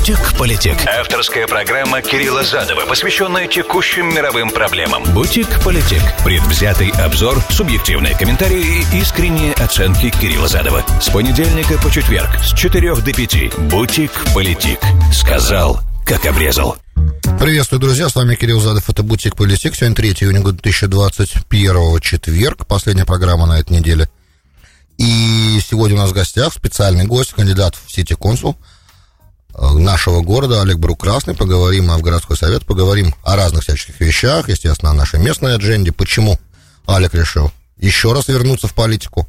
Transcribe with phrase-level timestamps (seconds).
[0.00, 0.78] Бутик-политик.
[0.86, 5.04] Авторская программа Кирилла Задова, посвященная текущим мировым проблемам.
[5.12, 6.00] Бутик-политик.
[6.24, 10.82] Предвзятый обзор, субъективные комментарии и искренние оценки Кирилла Задова.
[11.02, 13.58] С понедельника по четверг с 4 до 5.
[13.70, 14.78] Бутик-политик.
[15.12, 16.78] Сказал, как обрезал.
[17.38, 19.74] Приветствую, друзья, с вами Кирилл Задов, это Бутик Политик.
[19.74, 24.08] Сегодня 3 июня 2021, четверг, последняя программа на этой неделе.
[24.96, 28.79] И сегодня у нас в гостях специальный гость, кандидат в сити-консул э,
[29.54, 31.34] нашего города Олег Брукрасный.
[31.34, 35.92] Поговорим о городской совет, поговорим о разных всяческих вещах, естественно, о нашей местной адженде.
[35.92, 36.38] Почему
[36.86, 39.28] Олег решил еще раз вернуться в политику.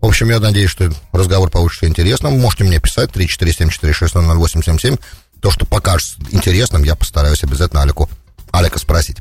[0.00, 2.40] В общем, я надеюсь, что разговор получится интересным.
[2.40, 4.98] Можете мне писать 347-460-0877.
[5.40, 8.08] То, что покажется интересным, я постараюсь обязательно Алику,
[8.50, 9.18] Алика спросить.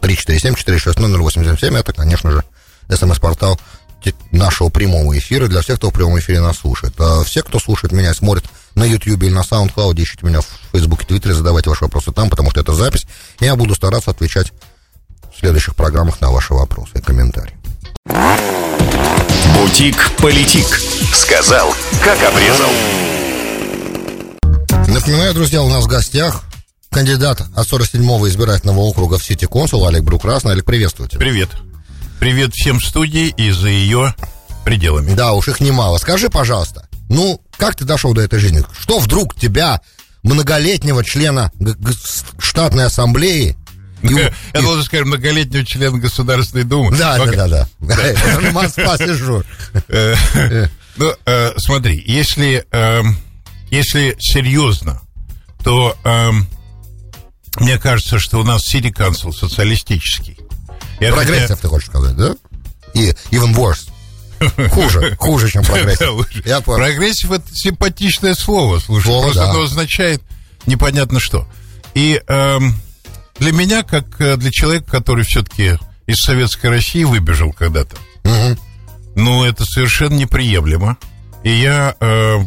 [0.00, 1.76] 347-460-0877.
[1.76, 2.44] Это, конечно же,
[2.88, 3.60] смс-портал
[4.30, 6.94] нашего прямого эфира для всех, кто в прямом эфире нас слушает.
[6.98, 8.44] А все, кто слушает меня, смотрит
[8.78, 12.50] на YouTube или на SoundCloud, ищите меня в Фейсбуке, Твиттере, задавайте ваши вопросы там, потому
[12.50, 13.06] что это запись.
[13.40, 14.52] И я буду стараться отвечать
[15.34, 17.54] в следующих программах на ваши вопросы и комментарии.
[19.54, 20.80] Бутик-политик.
[21.14, 22.70] Сказал, как обрезал.
[24.86, 26.44] Напоминаю, друзья, у нас в гостях
[26.90, 30.52] кандидат от 47-го избирательного округа в Сити Консул Олег Брукрасный.
[30.52, 31.20] Олег, приветствую тебя.
[31.20, 31.50] Привет.
[32.20, 34.14] Привет всем в студии и за ее
[34.64, 35.14] пределами.
[35.14, 35.98] Да, уж их немало.
[35.98, 38.64] Скажи, пожалуйста, ну, как ты дошел до этой жизни?
[38.78, 39.80] Что вдруг тебя,
[40.22, 41.52] многолетнего члена
[42.38, 43.56] штатной ассамблеи,
[44.02, 44.62] и, Я и...
[44.62, 46.96] должен сказать, многолетнего члена Государственной Думы.
[46.96, 48.50] Да, да, да, да.
[48.52, 49.42] Москва сижу.
[49.88, 50.14] Э,
[50.96, 53.16] ну, э, смотри, если, эм,
[53.70, 55.00] если серьезно,
[55.64, 56.46] то эм,
[57.58, 60.38] мне кажется, что у нас City Council социалистический.
[60.98, 62.34] Progressive, ты хочешь сказать, да?
[62.94, 63.87] И even worse.
[64.70, 66.46] Хуже, хуже, чем progressive.
[66.46, 69.50] Я progressive это симпатичное слово, слушай, слово, просто да.
[69.50, 70.22] оно означает
[70.66, 71.48] непонятно что.
[71.94, 72.74] И эм,
[73.38, 78.58] для меня, как э, для человека, который все-таки из Советской России выбежал когда-то, угу.
[79.16, 80.96] ну, это совершенно неприемлемо.
[81.44, 82.38] И я э,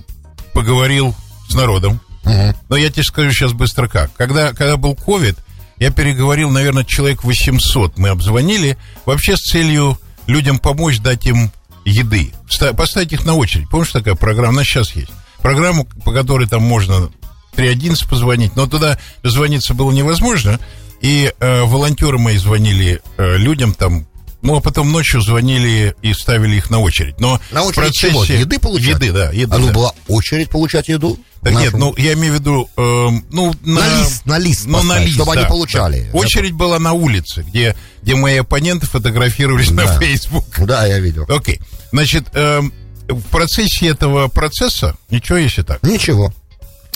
[0.53, 1.15] поговорил
[1.49, 2.01] с народом.
[2.23, 2.55] Угу.
[2.69, 4.13] Но я тебе скажу сейчас быстро как.
[4.15, 5.37] Когда, когда был ковид,
[5.77, 7.97] я переговорил, наверное, человек 800.
[7.97, 9.97] Мы обзвонили вообще с целью
[10.27, 11.51] людям помочь, дать им
[11.85, 12.33] еды.
[12.75, 13.69] Поставить их на очередь.
[13.69, 14.55] Помнишь, такая программа?
[14.55, 15.11] Она сейчас есть.
[15.41, 17.09] Программу, по которой там можно
[17.55, 20.59] 311 позвонить, но туда звониться было невозможно.
[21.01, 24.05] И э, волонтеры мои звонили э, людям там,
[24.43, 27.19] ну, а потом ночью звонили и ставили их на очередь.
[27.19, 28.09] Но на очередь процессе...
[28.09, 28.23] чего?
[28.23, 28.95] Еды получать?
[28.95, 29.31] Еды, да.
[29.31, 29.73] Еды, а ну да.
[29.73, 31.17] была очередь получать еду?
[31.43, 34.83] Так нет, ну я имею в виду, э, ну на, на лист, на лист, ну,
[34.83, 36.09] на лист, чтобы да, они получали.
[36.11, 36.19] Да.
[36.19, 39.85] Очередь была на улице, где где мои оппоненты фотографировались да.
[39.85, 40.45] на Facebook.
[40.59, 41.25] Да, я видел.
[41.27, 41.59] Окей,
[41.91, 42.61] значит, э,
[43.07, 45.81] в процессе этого процесса ничего, если так.
[45.81, 46.31] Ничего.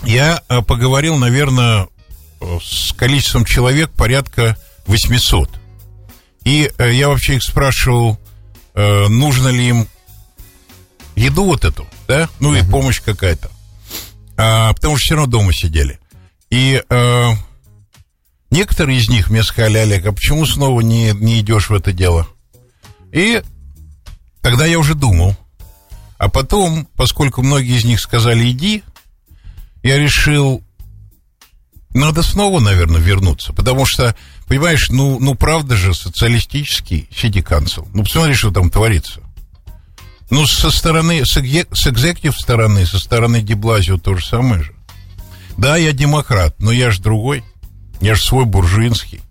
[0.04, 1.88] Я э, поговорил, наверное,
[2.62, 5.50] с количеством человек порядка 800.
[6.44, 8.20] И э, я вообще их спрашивал,
[8.76, 9.88] э, нужно ли им
[11.16, 12.68] еду вот эту, да, ну uh-huh.
[12.68, 13.50] и помощь какая-то
[14.38, 16.00] а, потому что все равно дома сидели.
[16.50, 17.34] И а,
[18.52, 22.28] некоторые из них мне сказали, Олег, а почему снова не, не идешь в это дело?
[23.12, 23.42] И
[24.42, 25.36] тогда я уже думал.
[26.18, 28.84] А потом, поскольку многие из них сказали «иди»,
[29.84, 30.64] я решил,
[31.94, 33.54] надо снова, наверное, вернуться.
[33.54, 34.16] Потому что,
[34.48, 37.88] понимаешь, ну, ну правда же, социалистический сити-канцел.
[37.94, 39.22] Ну, посмотри, что там творится.
[40.30, 44.74] Ну, со стороны, с, с экзекутив стороны, со стороны Деблазио то же самое же.
[45.58, 47.44] Да, я демократ, но я же другой.
[48.02, 49.22] Я же свой буржуинский.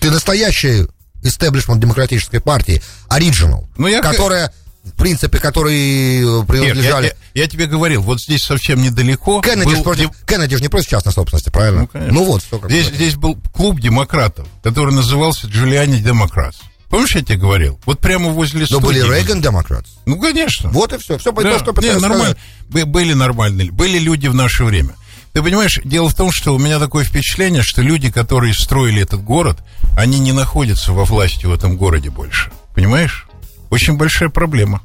[0.00, 0.86] Ты настоящий
[1.22, 4.00] истеблишмент демократической партии, оригинал, ну, я...
[4.00, 4.52] которая
[4.84, 7.06] в принципе, которые принадлежали...
[7.06, 9.40] Нет, я, я, я тебе говорил, вот здесь совсем недалеко...
[9.40, 9.82] Кеннеди, был...
[9.84, 10.10] против...
[10.26, 11.88] Кеннеди же не против частной собственности, правильно?
[11.92, 16.58] Ну, ну вот, как здесь, здесь был клуб демократов, который назывался Джулиани Демократс.
[16.92, 17.80] Помнишь, я тебе говорил?
[17.86, 18.66] Вот прямо возле.
[18.68, 19.88] Но были Рейган демократы.
[20.04, 20.68] Ну, конечно.
[20.68, 21.16] Вот и все.
[21.16, 21.58] Все да.
[21.58, 22.36] то, что Не, нормально.
[22.68, 23.72] Были нормальные.
[23.72, 24.94] Были люди в наше время.
[25.32, 29.24] Ты понимаешь, дело в том, что у меня такое впечатление, что люди, которые строили этот
[29.24, 29.60] город,
[29.96, 32.52] они не находятся во власти в этом городе больше.
[32.74, 33.26] Понимаешь?
[33.70, 34.82] Очень большая проблема.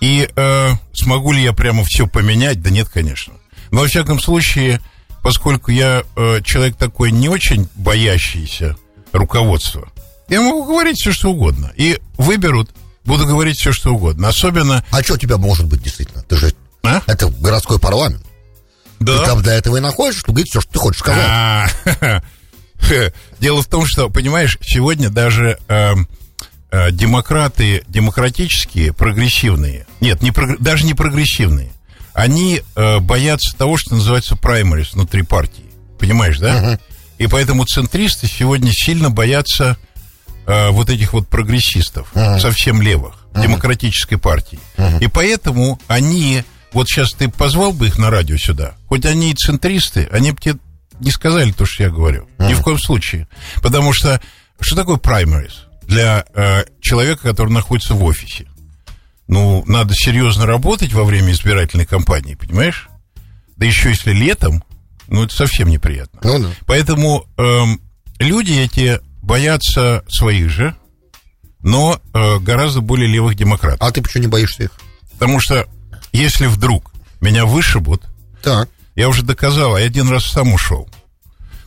[0.00, 2.62] И э, смогу ли я прямо все поменять?
[2.62, 3.32] Да нет, конечно.
[3.72, 4.80] Но, во всяком случае,
[5.24, 8.76] поскольку я э, человек такой не очень боящийся
[9.12, 9.90] руководства,
[10.28, 11.72] я могу говорить все, что угодно.
[11.76, 12.70] И выберут,
[13.04, 14.28] буду говорить все, что угодно.
[14.28, 14.84] Особенно...
[14.90, 16.22] А что у тебя может быть, действительно?
[16.22, 16.52] Ты же...
[16.82, 17.02] А?
[17.06, 18.24] Это городской парламент.
[19.00, 19.18] Да.
[19.18, 21.26] Ты там для этого и находишься, чтобы говорить все, что ты хочешь сказать.
[21.28, 21.68] А.
[23.40, 26.08] Дело в том, что, понимаешь, сегодня даже эм,
[26.70, 31.72] э, демократы, демократические, прогрессивные, нет, не даже не прогрессивные,
[32.14, 35.64] они э, боятся того, что называется праймарис внутри партии.
[35.98, 36.62] Понимаешь, да?
[36.62, 36.80] Uh-huh.
[37.18, 39.76] И поэтому центристы сегодня сильно боятся
[40.46, 42.38] э, вот этих вот прогрессистов, uh-huh.
[42.38, 43.42] совсем левых, uh-huh.
[43.42, 44.58] демократической партии.
[44.76, 45.04] Uh-huh.
[45.04, 46.44] И поэтому они...
[46.72, 50.40] Вот сейчас ты позвал бы их на радио сюда, хоть они и центристы, они бы
[50.40, 50.56] тебе
[51.00, 52.28] не сказали то, что я говорю.
[52.38, 52.48] Uh-huh.
[52.48, 53.28] Ни в коем случае.
[53.62, 54.20] Потому что
[54.60, 58.46] что такое праймарис для э, человека, который находится в офисе?
[59.28, 62.88] Ну, надо серьезно работать во время избирательной кампании, понимаешь?
[63.56, 64.62] Да еще если летом,
[65.08, 66.20] ну, это совсем неприятно.
[66.22, 66.48] Ну, да.
[66.66, 67.80] Поэтому эм,
[68.18, 70.74] люди эти боятся своих же,
[71.60, 73.80] но э, гораздо более левых демократов.
[73.82, 74.70] А ты почему не боишься их?
[75.12, 75.66] Потому что
[76.12, 78.04] если вдруг меня вышибут,
[78.42, 78.68] так.
[78.94, 80.88] я уже доказал, а я один раз сам ушел.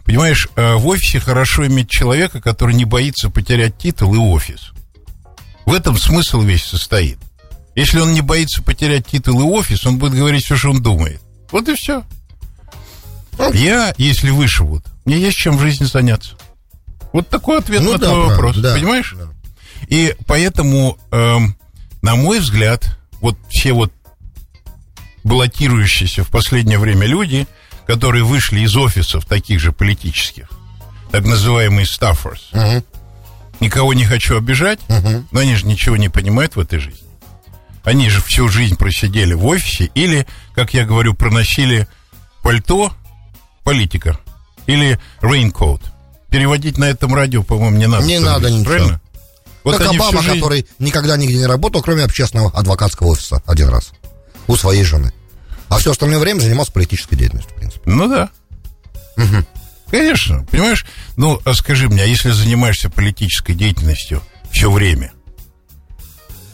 [0.06, 4.72] Понимаешь, э, в офисе хорошо иметь человека, который не боится потерять титул и офис.
[5.66, 7.20] В этом смысл весь состоит.
[7.76, 11.22] Если он не боится потерять титул и офис, он будет говорить все, что он думает.
[11.52, 12.04] Вот и все.
[13.54, 16.36] Я, если вышивут, мне есть чем в жизни заняться.
[17.14, 18.58] Вот такой ответ ну, на да, твой правда, вопрос.
[18.58, 19.16] Да, понимаешь?
[19.18, 19.28] Да.
[19.88, 21.56] И поэтому, эм,
[22.02, 23.92] на мой взгляд, вот все вот
[25.24, 27.48] баллотирующиеся в последнее время люди,
[27.88, 30.50] которые вышли из офисов таких же политических,
[31.12, 32.84] так называемые staffers, угу.
[33.60, 35.26] никого не хочу обижать, угу.
[35.32, 37.08] но они же ничего не понимают в этой жизни.
[37.84, 41.88] Они же всю жизнь просидели в офисе или, как я говорю, проносили
[42.44, 42.94] пальто
[43.64, 44.20] политика
[44.68, 45.82] или raincoat.
[46.30, 48.06] Переводить на этом радио, по-моему, не надо.
[48.06, 48.66] Не надо ничего.
[48.66, 49.02] Правильно?
[49.64, 50.36] Вот как Обама, жизнь...
[50.36, 53.92] который никогда нигде не работал, кроме общественного адвокатского офиса один раз.
[54.48, 55.14] У своей жены.
[55.68, 57.90] А все остальное время занимался политической деятельностью, в принципе.
[57.90, 58.30] Ну да.
[59.18, 59.46] Угу.
[59.92, 60.86] Конечно, понимаешь?
[61.18, 64.22] Ну, а скажи мне, а если занимаешься политической деятельностью
[64.52, 65.12] все время,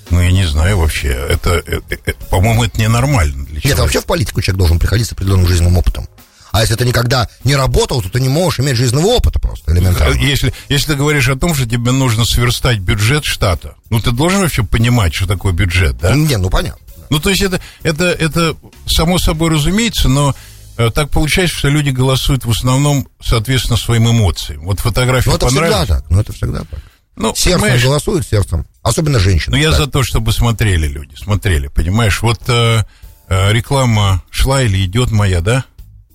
[0.10, 1.10] ну, я не знаю вообще.
[1.10, 5.12] Это, это, это по-моему, это ненормально для Нет, вообще в политику человек должен приходить с
[5.12, 6.08] определенным жизненным опытом.
[6.56, 10.18] А если ты никогда не работал, то ты не можешь иметь жизненного опыта просто, элементарно.
[10.22, 14.40] Если, если ты говоришь о том, что тебе нужно сверстать бюджет штата, ну, ты должен
[14.40, 16.16] вообще понимать, что такое бюджет, да?
[16.16, 16.80] Не, ну, понятно.
[17.10, 18.56] Ну, то есть это, это, это
[18.88, 20.34] само собой разумеется, но
[20.78, 24.64] э, так получается, что люди голосуют в основном соответственно своим эмоциям.
[24.64, 26.80] Вот фотография ну, это всегда так, ну, это всегда так.
[27.18, 28.66] Ну, сердцем голосуют сердцем.
[28.82, 29.58] Особенно женщины.
[29.58, 32.22] Ну, я за то, чтобы смотрели люди, смотрели, понимаешь?
[32.22, 32.84] Вот э,
[33.28, 35.66] э, реклама шла или идет моя, да?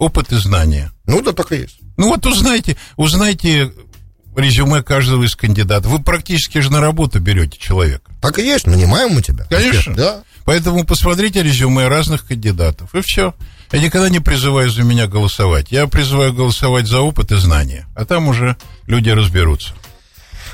[0.01, 0.91] Опыт и знания.
[1.05, 1.79] Ну, да, так и есть.
[1.99, 3.71] Ну, вот узнайте, узнайте
[4.35, 5.93] резюме каждого из кандидатов.
[5.93, 8.11] Вы практически же на работу берете человека.
[8.23, 9.45] Так и есть, нанимаем мы тебя.
[9.51, 9.95] Конечно.
[9.95, 10.23] Да.
[10.47, 13.35] Поэтому посмотрите резюме разных кандидатов, и все.
[13.73, 15.71] Я никогда не призываю за меня голосовать.
[15.71, 17.87] Я призываю голосовать за опыт и знания.
[17.95, 18.57] А там уже
[18.87, 19.75] люди разберутся.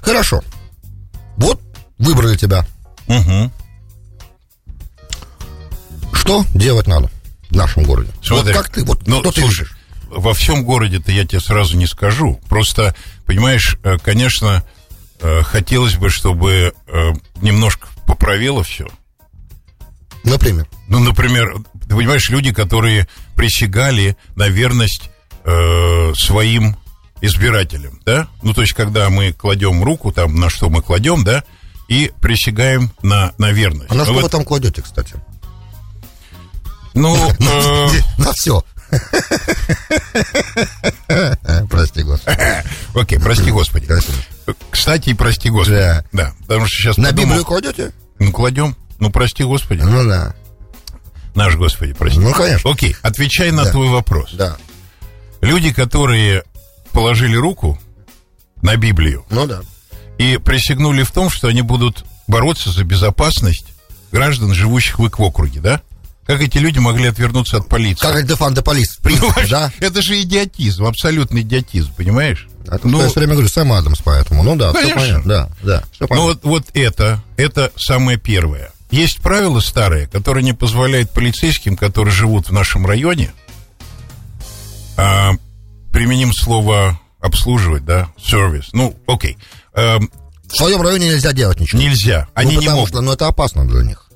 [0.00, 0.42] Хорошо.
[1.36, 1.60] Вот
[1.98, 2.66] выбрали тебя.
[3.06, 3.52] Угу.
[6.14, 7.10] Что делать надо
[7.56, 8.10] в нашем городе?
[8.22, 9.76] Смотри, вот как ты, вот ну, что ты слушай, видишь?
[10.08, 12.40] Во всем городе-то я тебе сразу не скажу.
[12.48, 12.94] Просто,
[13.24, 14.62] понимаешь, э, конечно,
[15.20, 18.86] э, хотелось бы, чтобы э, немножко поправило все.
[20.22, 20.68] Например?
[20.88, 21.56] Ну, например,
[21.88, 25.10] ты понимаешь, люди, которые присягали на верность
[25.44, 26.76] э, своим
[27.20, 28.28] избирателям, да?
[28.42, 31.42] Ну, то есть, когда мы кладем руку, там, на что мы кладем, да,
[31.88, 33.90] и присягаем на, на верность.
[33.90, 34.24] А на что вот...
[34.24, 35.14] вы там кладете, кстати?
[36.96, 37.88] Ну, э,
[38.18, 38.64] на все.
[41.70, 42.38] Прости, Господи.
[42.94, 43.86] Окей, прости, Господи.
[44.70, 45.76] Кстати, прости, Господи.
[45.76, 46.04] Да.
[46.12, 47.92] Да, потому что сейчас На Библию кладете?
[48.18, 48.74] Ну, кладем.
[48.98, 49.82] Ну, прости, Господи.
[49.82, 50.34] Ну, да.
[51.34, 52.18] Наш Господи, прости.
[52.18, 52.70] Ну, конечно.
[52.70, 54.32] Окей, отвечай на твой вопрос.
[54.32, 54.56] Да.
[55.42, 56.44] Люди, которые
[56.92, 57.78] положили руку
[58.62, 59.26] на Библию.
[59.28, 59.60] Ну да.
[60.16, 63.66] И присягнули в том, что они будут бороться за безопасность
[64.12, 65.82] граждан, живущих в их округе, да?
[66.26, 68.02] Как эти люди могли отвернуться от полиции?
[68.02, 69.72] Как это фанда полиции, в принципе, ну, да?
[69.80, 72.48] Это же идиотизм, абсолютный идиотизм, понимаешь?
[72.66, 75.00] Это, ну, я все время говорю, Сэм Адамс, поэтому, ну да, конечно.
[75.00, 76.16] все понятно, да, да, все понятно.
[76.16, 78.72] Ну вот, вот это, это самое первое.
[78.90, 83.32] Есть правила старые, которые не позволяют полицейским, которые живут в нашем районе,
[84.96, 85.32] а,
[85.92, 88.68] применим слово обслуживать, да, сервис.
[88.72, 89.38] Ну, окей.
[89.74, 90.10] Эм,
[90.44, 91.80] в своем районе нельзя делать ничего.
[91.80, 92.28] Нельзя.
[92.34, 92.88] Они ну, потому не могут.
[92.88, 94.08] что, ну, это опасно для них.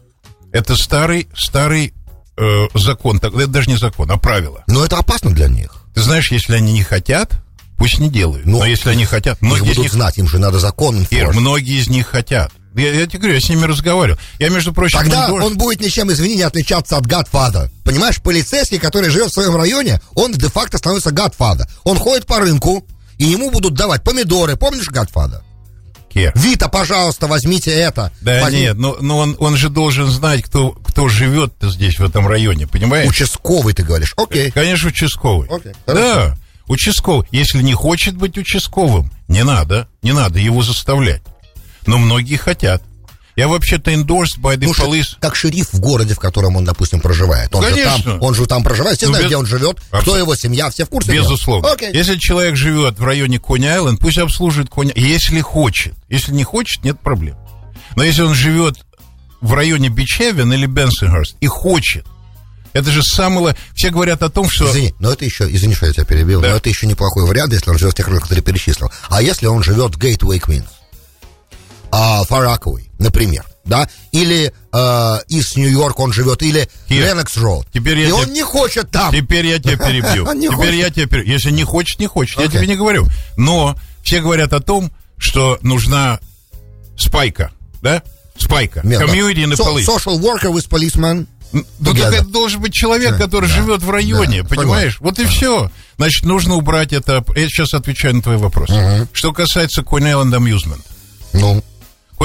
[0.53, 1.95] Это старый, старый
[2.41, 3.19] э, закон.
[3.19, 4.65] Это даже не закон, а правило.
[4.67, 5.71] Но это опасно для них.
[5.95, 7.33] Ты знаешь, если они не хотят,
[7.77, 8.47] пусть не делают.
[8.47, 11.07] Но, Но если они хотят, многие будут из них знать, им же надо закон.
[11.11, 12.53] Ир, многие из них хотят.
[12.75, 14.19] Я, я тебе говорю, я с ними разговаривал.
[14.39, 14.99] Я, между прочим...
[15.01, 17.69] Тогда он, он будет ничем, извини, не отличаться от Godfather.
[17.85, 21.69] Понимаешь, полицейский, который живет в своем районе, он де-факто становится Godfather.
[21.83, 22.87] Он ходит по рынку,
[23.19, 24.57] и ему будут давать помидоры.
[24.57, 25.43] Помнишь Godfather?
[26.13, 26.33] Кер.
[26.35, 28.13] Вита, пожалуйста, возьмите это.
[28.21, 32.05] Да Возьми- нет, но, но он, он же должен знать, кто, кто живет здесь, в
[32.05, 33.09] этом районе, понимаешь?
[33.09, 34.15] Участковый, ты говоришь.
[34.17, 34.51] Окей.
[34.51, 35.49] Конечно, участковый.
[35.49, 36.03] Окей, хорошо.
[36.05, 37.29] да, участковый.
[37.31, 41.23] Если не хочет быть участковым, не надо, не надо его заставлять.
[41.87, 42.83] Но многие хотят.
[43.41, 45.17] Я вообще-то endorsed by the Ну, police.
[45.19, 47.55] как шериф в городе, в котором он, допустим, проживает.
[47.55, 48.03] Он же Конечно.
[48.13, 50.19] там, он же там проживает, все Ну, знают, без- где он живет, кто Абсолютно.
[50.21, 51.13] его семья, все в курсе.
[51.13, 51.73] Безусловно.
[51.73, 51.91] Окей.
[51.95, 55.95] Если человек живет в районе Кони-Айленд, пусть обслуживает Кони Если хочет.
[56.11, 57.37] Если не хочет, нет проблем.
[57.97, 58.77] Но если он живет
[59.41, 62.05] в районе Бичевен или Бенсенхерст и хочет,
[62.75, 63.57] это же самое...
[63.75, 64.71] Все говорят о том, что...
[64.71, 66.51] Извини, но это еще, извини, что я тебя перебил, Да.
[66.51, 68.91] но это еще неплохой вариант, если он живет в тех районах, которые перечислил.
[69.09, 70.67] А если он живет в Гейтвей Квинс,
[71.93, 77.09] а, Фарраковый, например, да, или э, из Нью-Йорк он живет, или Here.
[77.09, 79.13] Ленокс Роуд, Теперь и я он не хочет там.
[79.13, 80.27] Теперь я тебя перебью.
[80.57, 81.33] Теперь я тебя перебью.
[81.33, 82.41] Если не хочет, не хочет.
[82.41, 83.07] Я тебе не говорю.
[83.37, 86.21] Но все говорят о том, что нужна
[86.97, 88.03] спайка, да?
[88.39, 88.81] Спайка.
[88.81, 89.07] The
[89.57, 89.87] So- police.
[89.87, 91.27] Social worker with policeman.
[91.53, 92.01] Ну, Together.
[92.03, 94.99] так это должен быть человек, который да, живет в районе, да, понимаешь?
[95.01, 95.71] Вот и все.
[95.97, 97.25] Значит, нужно убрать это.
[97.35, 98.71] Я сейчас отвечаю на твой вопрос.
[99.13, 100.81] Что касается Island Amusement.
[101.33, 101.63] Ну,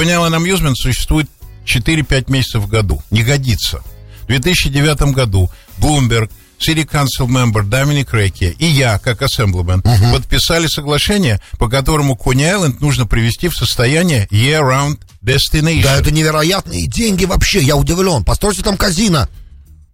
[0.04, 1.28] Island Amusement существует
[1.64, 3.02] 4-5 месяцев в году.
[3.10, 3.80] Не годится.
[4.22, 11.40] В 2009 году Bloomberg, City Council member Доминик Рекки и я, как ассемблемен, подписали соглашение,
[11.58, 15.82] по которому Island нужно привести в состояние year-round destination.
[15.82, 18.24] да, это невероятные деньги вообще, я удивлен.
[18.24, 19.28] Постройте там казино.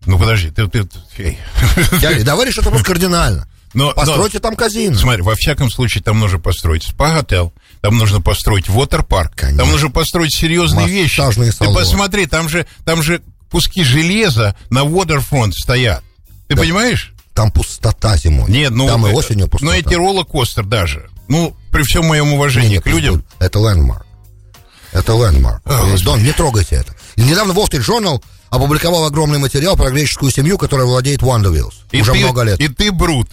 [0.07, 0.67] Ну, подожди, ты...
[0.69, 0.85] ты,
[1.17, 1.39] ты-.
[2.01, 3.49] Я, давай решить вопрос кардинально.
[3.75, 4.97] Но- но- Постройте там казино.
[4.99, 9.59] Смотри, во всяком случае, там нужно построить спа-готел, там нужно построить вотер-парк, Конечно.
[9.65, 11.21] там нужно построить серьезные вещи.
[11.21, 11.79] Массажные Ты салоны.
[11.81, 13.21] посмотри, там же, там же
[13.51, 16.03] куски железа на waterfront стоят.
[16.49, 17.12] Ты понимаешь?
[17.35, 18.51] Там пустота зимой.
[18.51, 18.87] Нет, ну...
[18.87, 19.73] Там и это- осенью пустота.
[19.73, 21.09] Ну, эти роллер-костер даже.
[21.29, 23.25] Ну, при всем моем уважении не, к людям...
[23.39, 24.07] Это лендмарк.
[24.93, 25.62] Это лендмарк.
[25.65, 25.97] А.
[26.05, 26.95] Дон, не трогайте это.
[27.17, 31.73] И недавно Wall Street Journal опубликовал огромный материал про греческую семью, которая владеет Wonder Wheels.
[31.91, 32.61] И Уже ты- много лет.
[32.61, 33.29] И ты брут.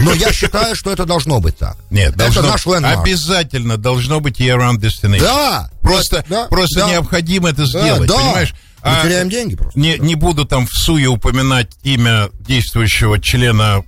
[0.00, 1.76] Но я считаю, что это должно быть так.
[1.90, 3.00] Нет, это должно- наш лендмарк.
[3.02, 5.20] обязательно должно быть year-round destination.
[5.20, 5.70] Да.
[5.82, 6.90] Просто, Да, просто да.
[6.90, 8.14] необходимо это сделать, да.
[8.16, 8.54] понимаешь?
[8.84, 9.78] Мы А- теряем деньги просто.
[9.78, 13.82] не, не буду там в суе упоминать имя действующего члена.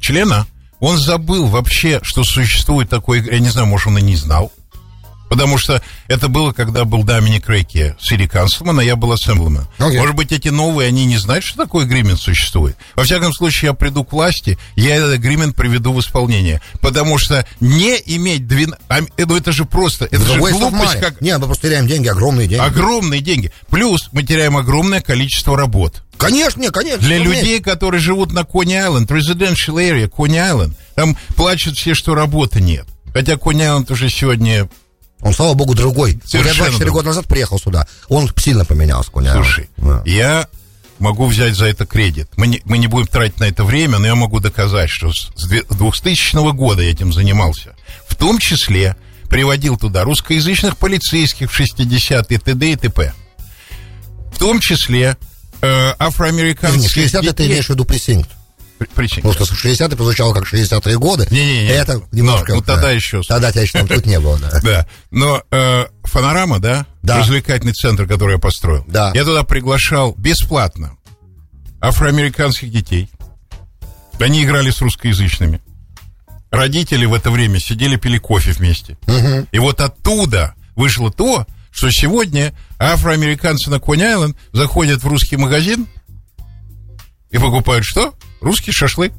[0.00, 0.46] Члена?
[0.80, 3.20] Он забыл вообще, что существует такой...
[3.24, 4.52] Я не знаю, может, он и не знал.
[5.28, 9.66] Потому что это было, когда был Доминик Рейки, Сири Канцлман, а я был ассемблемен.
[9.78, 9.98] Окей.
[9.98, 12.76] Может быть, эти новые, они не знают, что такое агримент существует.
[12.94, 16.60] Во всяком случае, я приду к власти, я этот агримент приведу в исполнение.
[16.80, 18.80] Потому что не иметь 12...
[18.88, 20.06] а, Ну, это же просто...
[20.06, 21.20] Это The же глупость, как...
[21.20, 22.62] Не, мы просто теряем деньги, огромные деньги.
[22.64, 23.52] Огромные деньги.
[23.70, 26.02] Плюс мы теряем огромное количество работ.
[26.16, 26.98] Конечно, не, конечно.
[27.00, 32.86] Для людей, которые живут на Кони-Айленд, residential area, Кони-Айленд, там плачут все, что работы нет.
[33.12, 34.68] Хотя Кони-Айленд уже сегодня...
[35.20, 36.14] Он, слава богу, другой.
[36.14, 36.98] Вот я Совершенно 24 другой.
[37.00, 37.86] года назад приехал сюда.
[38.08, 39.32] Он сильно поменялся, Коня.
[39.32, 40.02] Слушай, Да.
[40.06, 40.48] я
[41.00, 42.28] могу взять за это кредит.
[42.36, 45.30] Мы не, мы не будем тратить на это время, но я могу доказать, что с
[45.34, 47.74] с две- 2000 года я этим занимался.
[48.06, 48.96] В том числе
[49.28, 52.70] приводил туда русскоязычных полицейских в 60-е, т.д.
[52.72, 53.12] и т.п.
[54.32, 55.16] В том числе
[55.60, 58.30] э, афроамериканских 60 ты имеешь в виду пресинкт.
[58.78, 61.26] При- причин- Потому что 60 прозвучало как 60-е годы.
[61.30, 61.68] Не-не-не.
[61.70, 62.52] Это немножко...
[62.52, 62.90] Ну, ну, тогда да.
[62.92, 63.22] еще.
[63.22, 64.60] Тогда тебя еще там тут не было, да.
[64.62, 64.86] Да.
[65.10, 66.86] Но э, Фанорама, да?
[67.02, 67.18] Да.
[67.18, 68.84] Развлекательный центр, который я построил.
[68.86, 69.10] Да.
[69.14, 70.96] Я туда приглашал бесплатно
[71.80, 73.08] афроамериканских детей.
[74.20, 75.60] Они играли с русскоязычными.
[76.50, 78.96] Родители в это время сидели, пили кофе вместе.
[79.52, 85.86] И вот оттуда вышло то, что сегодня афроамериканцы на Кони-Айленд заходят в русский магазин
[87.30, 88.14] и покупают что?
[88.40, 89.12] Русский шашлык.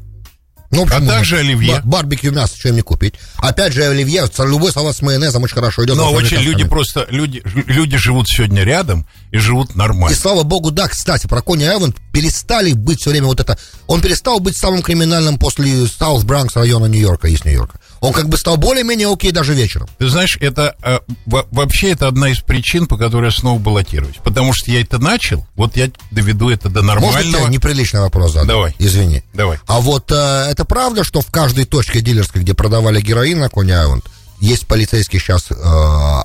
[0.72, 1.08] Ну, почему?
[1.08, 1.78] также оливье.
[1.78, 3.16] Ба- барбекю мясо, что им не купить.
[3.38, 5.98] Опять же, оливье, любой салат с майонезом очень хорошо идет.
[5.98, 10.16] Но очень люди просто, люди, люди живут сегодня рядом и живут И нормально.
[10.16, 13.58] слава богу, да, кстати, про Кони Айленд перестали быть все время вот это...
[13.88, 17.80] Он перестал быть самым криминальным после Саус Бранкс района Нью-Йорка, из Нью-Йорка.
[18.02, 19.88] Он как бы стал более-менее окей даже вечером.
[19.98, 24.16] Ты знаешь, это э, во- вообще это одна из причин, по которой я снова баллотируюсь.
[24.24, 27.44] Потому что я это начал, вот я доведу это до Можно нормального.
[27.46, 28.48] тебе неприличный вопрос задать?
[28.48, 28.76] Давай.
[28.80, 29.24] Извини.
[29.34, 29.60] Давай.
[29.66, 30.16] А вот э,
[30.50, 34.06] это правда, что в каждой точке дилерской, где продавали героин на Кони Айленд,
[34.42, 35.56] есть полицейский сейчас э,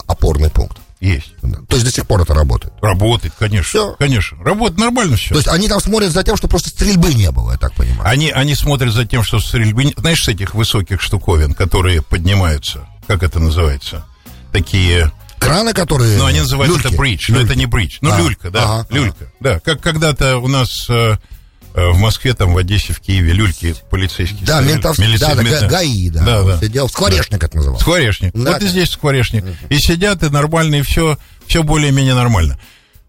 [0.07, 0.79] опорный пункт?
[1.01, 1.35] Есть.
[1.41, 2.73] То есть до сих пор это работает?
[2.81, 3.69] Работает, конечно.
[3.69, 3.97] Всё.
[3.99, 4.43] Конечно.
[4.43, 5.31] Работает нормально все.
[5.31, 8.09] То есть они там смотрят за тем, что просто стрельбы не было, я так понимаю.
[8.09, 9.93] Они, они смотрят за тем, что стрельбы...
[9.97, 14.07] Знаешь, с этих высоких штуковин, которые поднимаются, как это называется?
[14.53, 15.13] Такие...
[15.39, 16.17] Краны, которые...
[16.17, 16.87] Ну, они называют люльки.
[16.87, 17.51] это бридж, но Люльки.
[17.51, 17.99] это не бридж.
[18.01, 19.31] Ну, А, люлька, да, ага, люлька.
[19.41, 21.19] Да, как когда-то у нас э,
[21.75, 25.61] в Москве, там, в Одессе, в Киеве люльки полицейские Да, ментовские, Милиция- да, да, мента-
[25.62, 26.23] га- ГАИ, да.
[26.25, 26.61] Да, да.
[26.61, 27.83] Сидел, скворечник это назывался.
[27.83, 28.33] Скворечник.
[28.33, 28.71] Да, вот и да.
[28.71, 29.45] здесь скворечник.
[29.71, 32.59] И сидят, и нормально, и все, все более-менее нормально.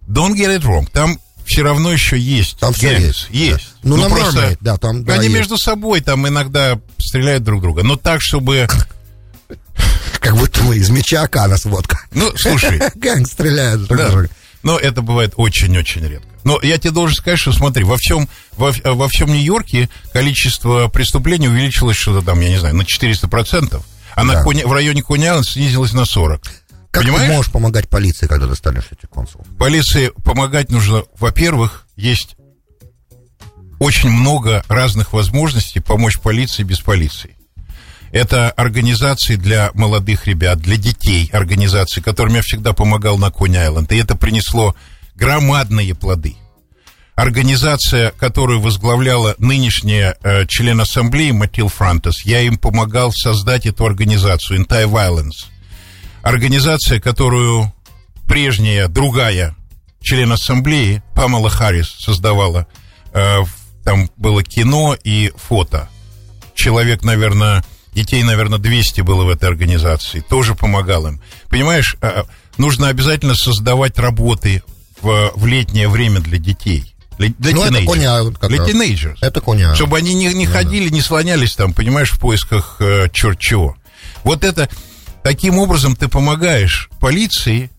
[0.08, 0.88] Don't get it wrong.
[0.92, 2.58] Там все равно еще есть.
[2.58, 3.00] Там gangs.
[3.02, 3.68] есть, Есть.
[3.84, 3.90] да.
[3.90, 5.36] Ну, на просто Mermaid, да, там, да, Они есть.
[5.36, 7.84] между собой там иногда стреляют друг друга.
[7.84, 8.68] Но так, чтобы...
[10.20, 12.00] Как будто мы из меча Акана сводка.
[12.12, 14.10] Ну, слушай, Gang стреляет друг Да.
[14.10, 14.30] друга.
[14.64, 16.28] Но это бывает очень-очень редко.
[16.46, 21.48] Но я тебе должен сказать, что смотри, во всем, во, во всем Нью-Йорке количество преступлений
[21.50, 23.82] увеличилось что-то там, я не знаю, на 400%,
[24.16, 24.44] а на Да.
[24.44, 26.40] Кони- в районе Кони снизилось на 40%.
[26.92, 27.28] Как Понимаешь?
[27.28, 29.46] ты можешь помогать полиции, когда ты станешь этим консулом?
[29.58, 32.38] Полиции помогать нужно, во-первых, есть
[33.80, 37.36] очень много разных возможностей помочь полиции без полиции.
[38.12, 43.92] Это организации для молодых ребят, для детей, организации, которым я всегда помогал на Кони-Айленд.
[43.92, 44.74] И это принесло
[45.16, 46.36] громадные плоды.
[47.16, 54.60] Организация, которую возглавляла нынешняя э, член ассамблеи Матил Франтес, я им помогал создать эту организацию
[54.60, 55.46] Anti-Violence.
[56.24, 57.74] Организация, которую
[58.28, 59.56] прежняя, другая
[60.02, 62.68] член ассамблеи Памела Харрис создавала.
[63.14, 63.44] Э,
[63.86, 65.88] там было кино и фото.
[66.54, 70.20] Человек, наверное, детей, наверное, 200 было в этой организации.
[70.20, 71.22] Тоже помогал им.
[71.50, 72.24] Понимаешь, э,
[72.58, 74.64] нужно обязательно создавать работы
[75.02, 76.96] в, в летнее время для детей.
[77.18, 78.70] Для, для Ну, это как Для раз.
[78.70, 79.18] тинейджеров.
[79.22, 79.74] Это коня.
[79.76, 83.78] Чтобы они не, не ходили, не слонялись там, понимаешь, в поисках э, черт чего.
[84.24, 84.70] Вот это,
[85.24, 87.70] таким образом ты помогаешь полиции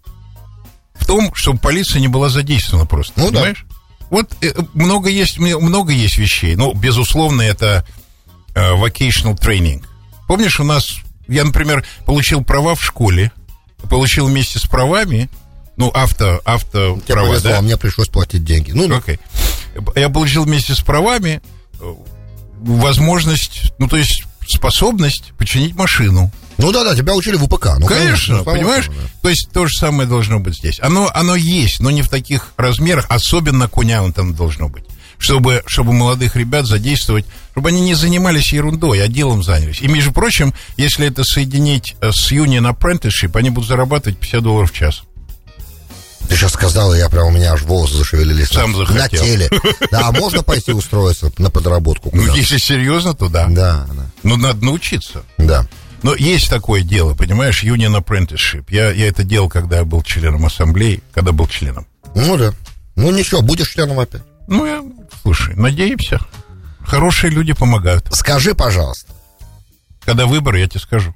[0.94, 3.32] в том, чтобы полиция не была задействована просто, Ну да.
[3.40, 3.66] понимаешь?
[4.08, 6.56] Вот э, много есть, много есть вещей.
[6.56, 7.86] Ну, безусловно, это
[8.54, 9.84] э, vocational training.
[10.28, 10.96] Помнишь, у нас,
[11.28, 13.32] я, например, получил права в школе,
[13.90, 15.28] получил вместе с правами,
[15.76, 17.58] ну, авто, авто Тебе права, повезло, да?
[17.58, 18.72] а мне пришлось платить деньги.
[18.72, 19.18] Ну, ну, Окей.
[19.94, 21.42] Я получил вместе с правами
[21.80, 21.94] э,
[22.60, 26.30] возможность, ну, то есть способность починить машину.
[26.58, 27.78] ну да, да, тебя учили в УПК.
[27.78, 28.84] Ну, Конечно, само понимаешь?
[28.86, 29.08] собой, да.
[29.22, 30.78] То есть то же самое должно быть здесь.
[30.80, 34.84] Оно, оно есть, но не в таких размерах, особенно Коня там должно быть.
[35.18, 39.80] Чтобы, чтобы молодых ребят задействовать, чтобы они не занимались ерундой, а делом занялись.
[39.80, 44.70] И, между прочим, если это соединить э, с Union Apprenticeship, они будут зарабатывать 50 долларов
[44.70, 45.02] в час.
[46.28, 48.48] Ты сейчас сказал, и я прям, у меня аж волосы зашевелились.
[48.48, 49.00] Сам на, захотел.
[49.00, 49.50] на теле.
[49.90, 53.46] Да, а можно пойти устроиться на подработку Ну, если серьезно, то да.
[53.48, 55.22] Да, да, Ну, надо научиться.
[55.38, 55.66] да.
[56.02, 58.66] Но есть такое дело, понимаешь, Union Apprenticeship.
[58.68, 61.86] Я, я это делал, когда я был членом ассамблеи, когда был членом.
[62.14, 62.52] Ну да.
[62.96, 64.22] Ну ничего, будешь членом опять.
[64.46, 64.84] Ну, я,
[65.22, 66.20] слушай, надеемся.
[66.84, 68.06] Хорошие люди помогают.
[68.14, 69.12] Скажи, пожалуйста.
[70.04, 71.12] Когда выборы, я тебе скажу.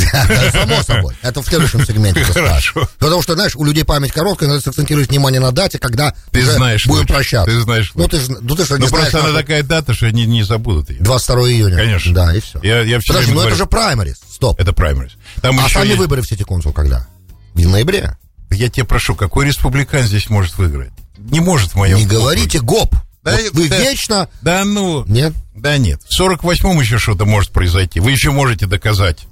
[0.52, 1.14] Само собой.
[1.22, 2.22] Это в следующем сегменте.
[2.32, 2.88] Хорошо.
[2.98, 6.86] Потому что, знаешь, у людей память короткая, надо сакцентировать внимание на дате, когда Ты знаешь
[6.86, 7.50] будем прощаться.
[7.50, 10.26] Ты знаешь Ну ты, ж- ну, ты же Ну, просто она такая дата, что они
[10.26, 11.00] не забудут ее.
[11.00, 11.76] 22 июня.
[11.76, 12.14] Конечно.
[12.14, 12.60] Да, и все.
[12.62, 14.16] Я, Подожди, ну это же праймарис.
[14.30, 14.60] Стоп.
[14.60, 15.12] Это праймерис.
[15.40, 17.06] Там а сами есть- выборы в сети консул когда?
[17.54, 18.16] В ноябре?
[18.50, 20.92] Я тебя прошу, какой республикан здесь может выиграть?
[21.18, 21.98] Не может в моем...
[21.98, 22.94] Не говорите ГОП.
[23.24, 23.78] Да, Вот вы да.
[23.78, 24.28] вечно...
[24.42, 25.04] Да ну...
[25.06, 25.32] Нет?
[25.54, 26.00] Да нет.
[26.08, 27.98] В 48-м еще что-то может произойти.
[27.98, 29.26] Вы еще можете доказать,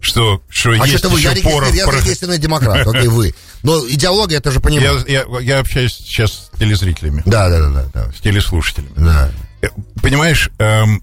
[0.00, 1.74] что, что А есть что-то вы, еще я, порох.
[1.74, 3.34] я порох- зарегистрированный демократ, окей, вы.
[3.62, 5.04] Но идеология, это же Я, понимаю.
[5.08, 8.92] я, я общаюсь сейчас с телезрителями, Да, да, да, да, с телеслушателями.
[8.96, 9.30] да.
[9.62, 9.68] Э,
[10.02, 11.02] Понимаешь, эм,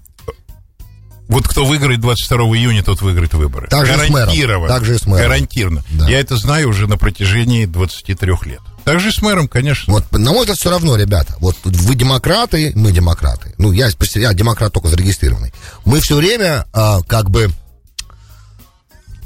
[1.28, 3.66] вот кто выиграет 22 июня, тот выиграет выборы.
[3.68, 4.10] Так же и.
[4.10, 4.68] Гарантированно.
[4.68, 5.26] Так же и с мэром.
[5.28, 5.84] Гарантированно.
[5.92, 6.08] Да.
[6.08, 8.60] Я это знаю уже на протяжении 23 лет.
[8.84, 9.92] Так же и с мэром, конечно.
[9.92, 11.34] Вот, на мой взгляд, все равно, ребята.
[11.40, 13.54] Вот вы демократы, мы демократы.
[13.56, 15.52] Ну, я, я демократ только зарегистрированный.
[15.86, 17.50] Мы все время, а, как бы...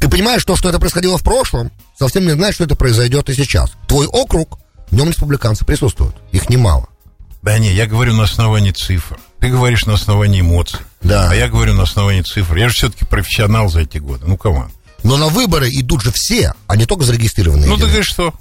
[0.00, 3.34] Ты понимаешь, то, что это происходило в прошлом, совсем не значит, что это произойдет и
[3.34, 3.72] сейчас.
[3.87, 4.58] Твой округ,
[4.90, 6.14] в нем республиканцы присутствуют.
[6.32, 6.88] Их немало.
[7.42, 9.18] Да не, я говорю на основании цифр.
[9.40, 10.80] Ты говоришь на основании эмоций.
[11.02, 11.30] Да.
[11.30, 12.56] А я говорю на основании цифр.
[12.56, 14.26] Я же все-таки профессионал за эти годы.
[14.26, 14.72] Ну, команд.
[15.04, 17.68] Но на выборы идут же все, а не только зарегистрированные.
[17.68, 17.98] Ну, люди.
[17.98, 18.34] и что?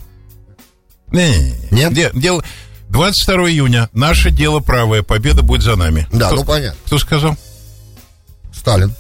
[1.12, 1.68] Не-не-не.
[1.72, 1.94] Нет?
[1.94, 2.44] Де- дело...
[2.90, 3.90] 22 июня.
[3.92, 5.04] Наше дело правое.
[5.04, 6.08] Победа будет за нами.
[6.12, 6.80] Да, кто, ну понятно.
[6.86, 7.38] кто сказал?
[8.54, 8.96] Сталин.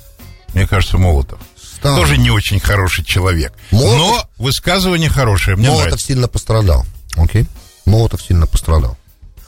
[0.53, 1.39] Мне кажется, Молотов.
[1.77, 1.95] Сталин.
[1.97, 3.53] Тоже не очень хороший человек.
[3.71, 5.55] Молотов- Но высказывание хорошее.
[5.57, 6.07] Мне Молотов нравится.
[6.07, 6.85] сильно пострадал.
[7.15, 7.45] Окей.
[7.85, 8.97] Молотов сильно пострадал.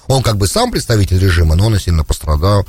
[0.07, 2.65] Он как бы сам представитель режима, но он и сильно пострадал.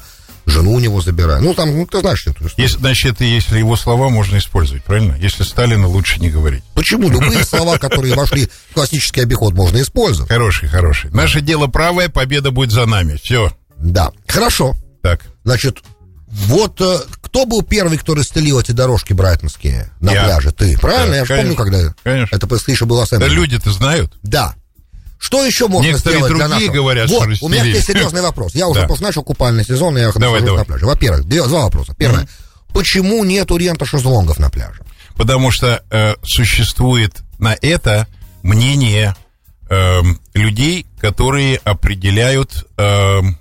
[0.47, 1.45] Жену у него забирают.
[1.45, 2.55] Ну, там, ну, ты знаешь эту историю.
[2.57, 5.15] Если, значит, если его слова можно использовать, правильно?
[5.21, 6.65] Если Сталина лучше не говорить.
[6.75, 7.09] Почему?
[7.11, 10.31] Любые слова, которые вошли в классический обиход, можно использовать.
[10.31, 11.11] Хороший, хороший.
[11.11, 13.21] Наше дело правое, победа будет за нами.
[13.23, 13.53] Все.
[13.77, 14.13] Да.
[14.27, 14.75] Хорошо.
[15.03, 15.21] Так.
[15.45, 15.79] Значит,
[16.27, 16.99] вот э,
[17.31, 20.25] кто был первый, кто расстелил эти дорожки брайтонские на Я.
[20.25, 20.51] пляже?
[20.51, 20.77] Ты.
[20.79, 21.13] Правильно?
[21.13, 22.35] Да, Я же помню, когда Конечно.
[22.35, 24.13] это происходило было Да люди-то знают.
[24.23, 24.55] Да.
[25.19, 26.73] Что еще можно Некоторые сделать для нашего?
[26.73, 28.55] говорят, вот, что у меня есть серьезный вопрос.
[28.55, 28.87] Я уже Да.
[28.87, 30.59] просто начал купальный сезон, и я Давай, давай.
[30.61, 30.87] на пляже.
[30.87, 31.95] Во-первых, два вопроса.
[31.97, 32.27] Первое.
[32.73, 34.81] Почему нету рента шезлонгов на пляже?
[35.17, 38.09] Потому что э, существует на это
[38.43, 39.15] мнение
[39.69, 43.39] эм, людей, которые определяют, эм,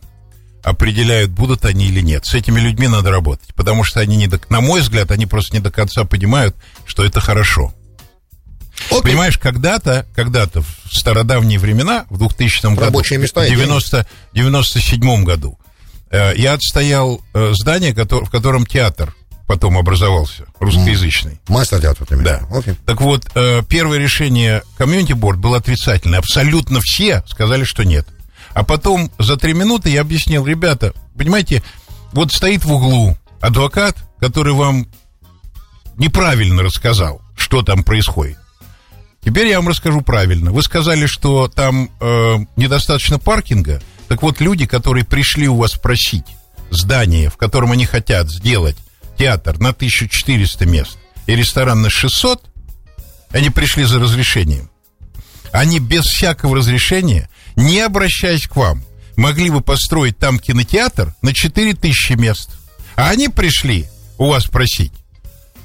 [0.63, 2.25] определяют, будут они или нет.
[2.25, 5.53] С этими людьми надо работать, потому что они, не до, на мой взгляд, они просто
[5.53, 7.73] не до конца понимают, что это хорошо.
[8.89, 9.01] Окей.
[9.01, 15.23] Понимаешь, когда-то, когда-то в стародавние времена, в 2000 году, Рабочие места и в 90, 97
[15.23, 15.59] году,
[16.11, 19.13] э, я отстоял э, здание, кото- в котором театр
[19.47, 21.39] потом образовался, русскоязычный.
[21.47, 22.41] Мастер театра, ты Да.
[22.51, 22.75] Окей.
[22.85, 26.19] Так вот, э, первое решение комьюнити борд было отрицательное.
[26.19, 28.07] Абсолютно все сказали, что нет.
[28.53, 31.63] А потом за три минуты я объяснил, ребята, понимаете,
[32.11, 34.87] вот стоит в углу адвокат, который вам
[35.97, 38.37] неправильно рассказал, что там происходит.
[39.23, 40.51] Теперь я вам расскажу правильно.
[40.51, 43.81] Вы сказали, что там э, недостаточно паркинга.
[44.07, 46.25] Так вот, люди, которые пришли у вас просить
[46.71, 48.77] здание, в котором они хотят сделать
[49.17, 52.41] театр на 1400 мест и ресторан на 600,
[53.31, 54.69] они пришли за разрешением.
[55.51, 57.29] Они без всякого разрешения,
[57.59, 58.83] не обращаясь к вам,
[59.15, 62.51] могли бы построить там кинотеатр на 4000 мест.
[62.95, 64.93] А они пришли у вас просить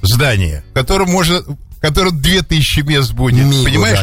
[0.02, 3.98] здание, в котором может в котором 2000 мест будет, Мигу, понимаешь?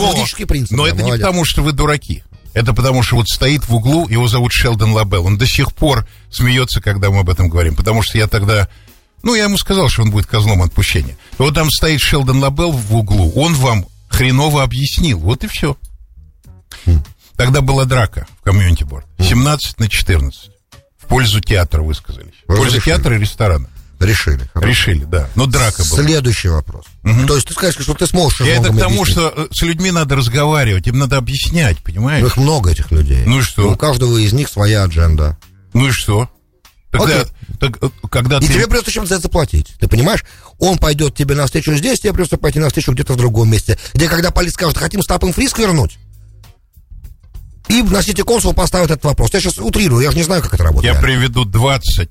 [0.00, 1.26] да, логический принцип, но да, это не молодец.
[1.26, 2.22] потому, что вы дураки.
[2.54, 5.26] Это потому, что вот стоит в углу, его зовут Шелдон Лабелл.
[5.26, 7.76] Он до сих пор смеется, когда мы об этом говорим.
[7.76, 8.70] Потому что я тогда...
[9.22, 11.18] Ну, я ему сказал, что он будет козлом отпущения.
[11.36, 13.30] Вот там стоит Шелдон Лабелл в углу.
[13.36, 15.18] Он вам хреново объяснил.
[15.18, 15.76] Вот и все.
[17.36, 19.06] Тогда была драка в комьюнити борд.
[19.18, 20.50] 17 на 14.
[20.98, 22.32] В пользу театра высказались.
[22.44, 22.94] В пользу Разрешили.
[22.94, 23.68] театра и ресторана.
[24.00, 24.42] Решили.
[24.52, 24.68] Хорошо.
[24.68, 25.28] Решили, да.
[25.36, 26.02] Но драка была.
[26.02, 26.84] Следующий вопрос.
[27.26, 29.08] То есть ты скажешь, что ты сможешь Я это к тому, объяснить?
[29.08, 32.20] что э, с людьми надо разговаривать, им надо объяснять, понимаешь?
[32.22, 33.22] Ну, Их много, этих людей.
[33.24, 33.70] Ну и что?
[33.72, 35.38] У каждого из них своя адженда.
[35.72, 36.28] Ну и что?
[36.90, 37.32] Тогда, Окей.
[37.58, 38.52] так, э, когда И ты...
[38.52, 39.74] тебе придется чем-то за это заплатить.
[39.80, 40.24] Ты понимаешь?
[40.58, 43.78] Он пойдет тебе навстречу здесь, тебе придется пойти навстречу где-то в другом месте.
[43.94, 45.98] Где, когда полиция скажет, хотим стапом фриск вернуть,
[47.68, 49.32] и на сети консул поставит этот вопрос.
[49.32, 50.94] Я сейчас утрирую, я же не знаю, как это работает.
[50.94, 52.10] Я приведу 20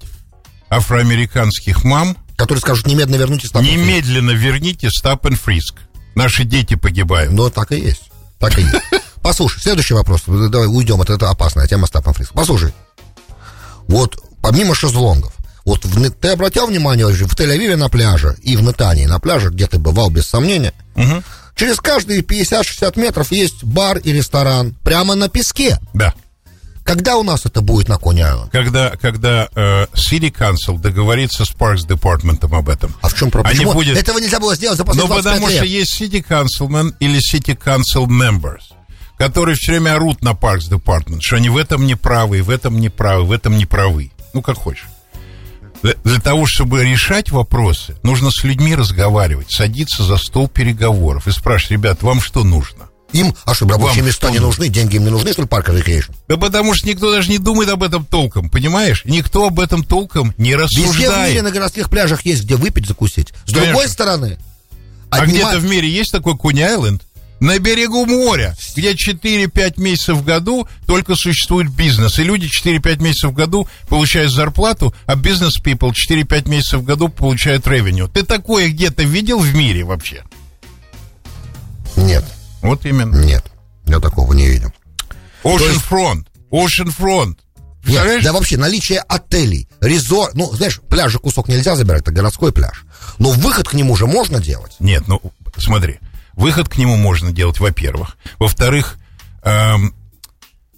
[0.69, 2.17] афроамериканских мам.
[2.37, 3.63] Которые скажут, немедленно верните фриск.
[3.63, 5.75] Немедленно верните стап and фриск.
[6.15, 7.31] Наши дети погибают.
[7.31, 8.09] Ну, так и есть.
[8.39, 8.75] Так и есть.
[9.21, 10.23] Послушай, следующий вопрос.
[10.27, 12.33] Давай уйдем, это, это опасная тема стапом фриск.
[12.33, 12.73] Послушай.
[13.87, 19.05] Вот, помимо шезлонгов, вот в, ты обратил внимание, в Тель-Авиве на пляже и в Нетании
[19.05, 21.23] на пляже, где ты бывал, без сомнения, Мгм.
[21.55, 25.79] Через каждые 50-60 метров есть бар и ресторан прямо на песке.
[25.93, 26.13] Да.
[26.83, 28.51] Когда у нас это будет на Кони Айленд?
[28.51, 32.93] Когда, когда э, City Council договорится с Parks Департаментом об этом.
[33.01, 33.59] А в чем проблема?
[33.59, 35.57] Они будет- Этого нельзя было сделать за Ну, последние 25 потому лет.
[35.57, 38.61] что есть City Councilmen или City Council Members,
[39.17, 42.79] которые все время орут на Parks Department, что они в этом не правы, в этом
[42.79, 44.11] не правы, в этом не правы.
[44.35, 44.85] Ну, как хочешь.
[46.03, 51.71] Для, того, чтобы решать вопросы, нужно с людьми разговаривать, садиться за стол переговоров и спрашивать,
[51.71, 52.89] ребят, вам что нужно?
[53.11, 55.47] Им, а что, рабочие Вам места что не нужны, деньги им не нужны, что ли,
[55.47, 56.13] парк Recreation?
[56.27, 59.03] Да потому что никто даже не думает об этом толком, понимаешь?
[59.05, 61.43] Никто об этом толком не Везде в мире рассуждает.
[61.43, 63.29] на городских пляжах есть где выпить, закусить.
[63.45, 63.65] С Конечно.
[63.73, 64.37] другой стороны,
[65.11, 67.03] А отнима- где-то в мире есть такой Куни-Айленд?
[67.45, 72.17] На берегу моря, где 4-5 месяцев в году только существует бизнес.
[72.17, 77.67] И люди 4-5 месяцев в году получают зарплату, а бизнес-people 4-5 месяцев в году получают
[77.67, 78.07] ревеню.
[78.07, 80.23] Ты такое где-то видел в мире вообще?
[81.95, 82.25] Нет,
[82.63, 83.15] Вот именно.
[83.23, 83.45] нет,
[83.85, 84.73] я такого не видел.
[85.43, 86.25] Ocean Front.
[86.49, 87.37] Ocean Front.
[87.85, 92.85] Нет, да вообще наличие отелей, резор, ну, знаешь, пляжа кусок нельзя забирать, это городской пляж.
[93.19, 94.71] Но выход к нему же можно делать.
[94.79, 95.21] Нет, ну
[95.59, 95.99] смотри,
[96.35, 98.17] выход к нему можно делать, во-первых.
[98.39, 98.97] Во-вторых,
[99.43, 99.93] эм,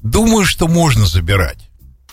[0.02, 1.60] думаю, что можно забирать.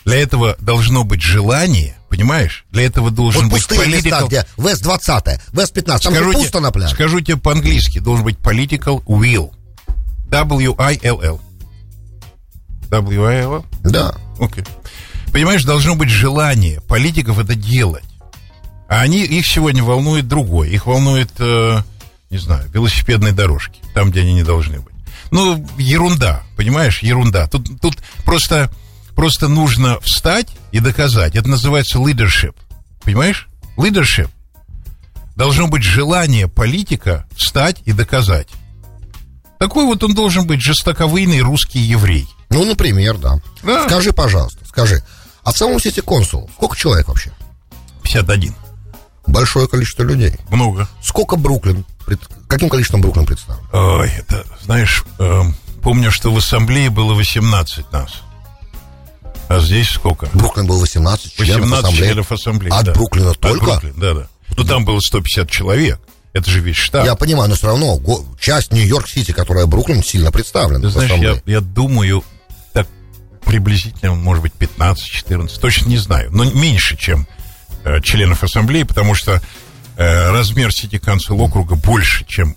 [0.03, 2.65] Для этого должно быть желание, понимаешь?
[2.69, 4.27] Для этого должен Вот быть пустые места, political...
[4.27, 6.93] где Вест-20, Вест-15, там же Скажу пусто те- на пляже.
[6.93, 9.51] Скажу тебе по-английски, должен быть political will.
[10.29, 11.41] W-I-L-L.
[12.89, 13.65] W-I-L-L?
[13.83, 14.15] Да.
[14.39, 14.63] Окей.
[15.31, 18.03] Понимаешь, должно быть желание политиков это делать.
[18.87, 20.69] А они, их сегодня волнует другое.
[20.69, 21.81] Их волнует, э,
[22.29, 24.93] не знаю, велосипедные дорожки, там, где они не должны быть.
[25.31, 27.47] Ну, ерунда, понимаешь, ерунда.
[27.47, 28.71] Тут, тут просто,
[29.15, 31.35] просто нужно встать и доказать.
[31.35, 32.55] Это называется leadership.
[33.03, 33.47] Понимаешь?
[33.77, 34.29] Leadership.
[35.35, 38.47] Должно быть желание политика встать и доказать.
[39.59, 42.27] Такой вот он должен быть жестоковыйный русский еврей.
[42.49, 43.39] Ну, например, да.
[43.63, 43.87] Да.
[43.87, 45.03] Скажи, пожалуйста, скажи,
[45.43, 47.31] а в самом сети консул сколько человек вообще?
[48.03, 48.55] 51.
[49.27, 50.35] Большое количество людей.
[50.49, 50.87] Много.
[51.01, 51.85] Сколько Бруклин?
[52.05, 53.63] Пред- Каким количеством Бруклин представлен?
[53.73, 58.21] Ой, это, знаешь, эм, помню, что в ассамблее было 18 нас.
[59.47, 60.27] А здесь сколько?
[60.33, 62.07] Бруклин был 18 членов 18 ассамблеи.
[62.07, 62.71] членов ассамблеи.
[62.71, 62.93] От да.
[62.93, 63.65] Бруклина От только?
[63.65, 64.27] Бруклина, да, да.
[64.57, 65.99] Ну, там было 150 человек.
[66.33, 67.05] Это же весь штат.
[67.05, 67.97] Я понимаю, но все равно
[68.39, 72.23] часть Нью-Йорк-Сити, которая Бруклин, сильно представлена Ты знаешь, я, я думаю,
[72.73, 72.87] так
[73.45, 77.25] приблизительно, может быть, 15-14, точно не знаю, но меньше, чем
[77.85, 79.39] э, членов ассамблеи, потому что э,
[79.97, 82.55] размер Сити Council округа больше, чем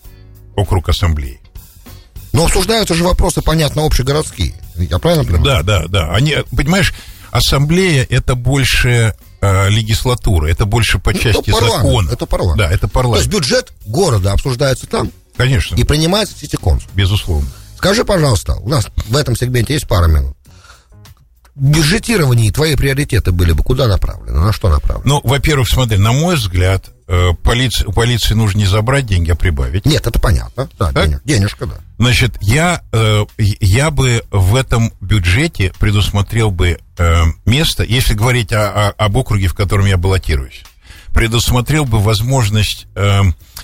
[0.56, 1.40] округ ассамблеи.
[2.32, 4.54] Но обсуждаются же вопросы, понятно, общегородские.
[4.76, 5.44] Я правильно понимаю?
[5.44, 6.14] Да, да, да.
[6.14, 6.92] Они, понимаешь,
[7.30, 12.10] ассамблея это больше э, легислатура, это больше по Ну, части это парламент, закона.
[12.12, 12.58] это парламент.
[12.58, 13.26] Да, это То есть парламент.
[13.28, 16.90] бюджет города обсуждается там Конечно, и принимается в Сити-Консул.
[16.94, 17.48] безусловно.
[17.76, 20.36] Скажи, пожалуйста, у нас в этом сегменте есть пара минут.
[21.58, 24.38] Бюджетировании твои приоритеты были бы куда направлены?
[24.40, 25.08] На что направлены?
[25.08, 29.34] Ну, во-первых, смотри, на мой взгляд, э, полиции, у полиции нужно не забрать деньги, а
[29.34, 29.84] прибавить.
[29.84, 30.68] Нет, это понятно.
[30.78, 31.06] Да, Так?
[31.06, 31.78] денег- денежка, да.
[31.98, 38.88] Значит, я, э, я бы в этом бюджете предусмотрел бы э, место, если говорить о-
[38.88, 40.62] о- об округе, в котором я баллотируюсь,
[41.12, 42.86] предусмотрел бы возможность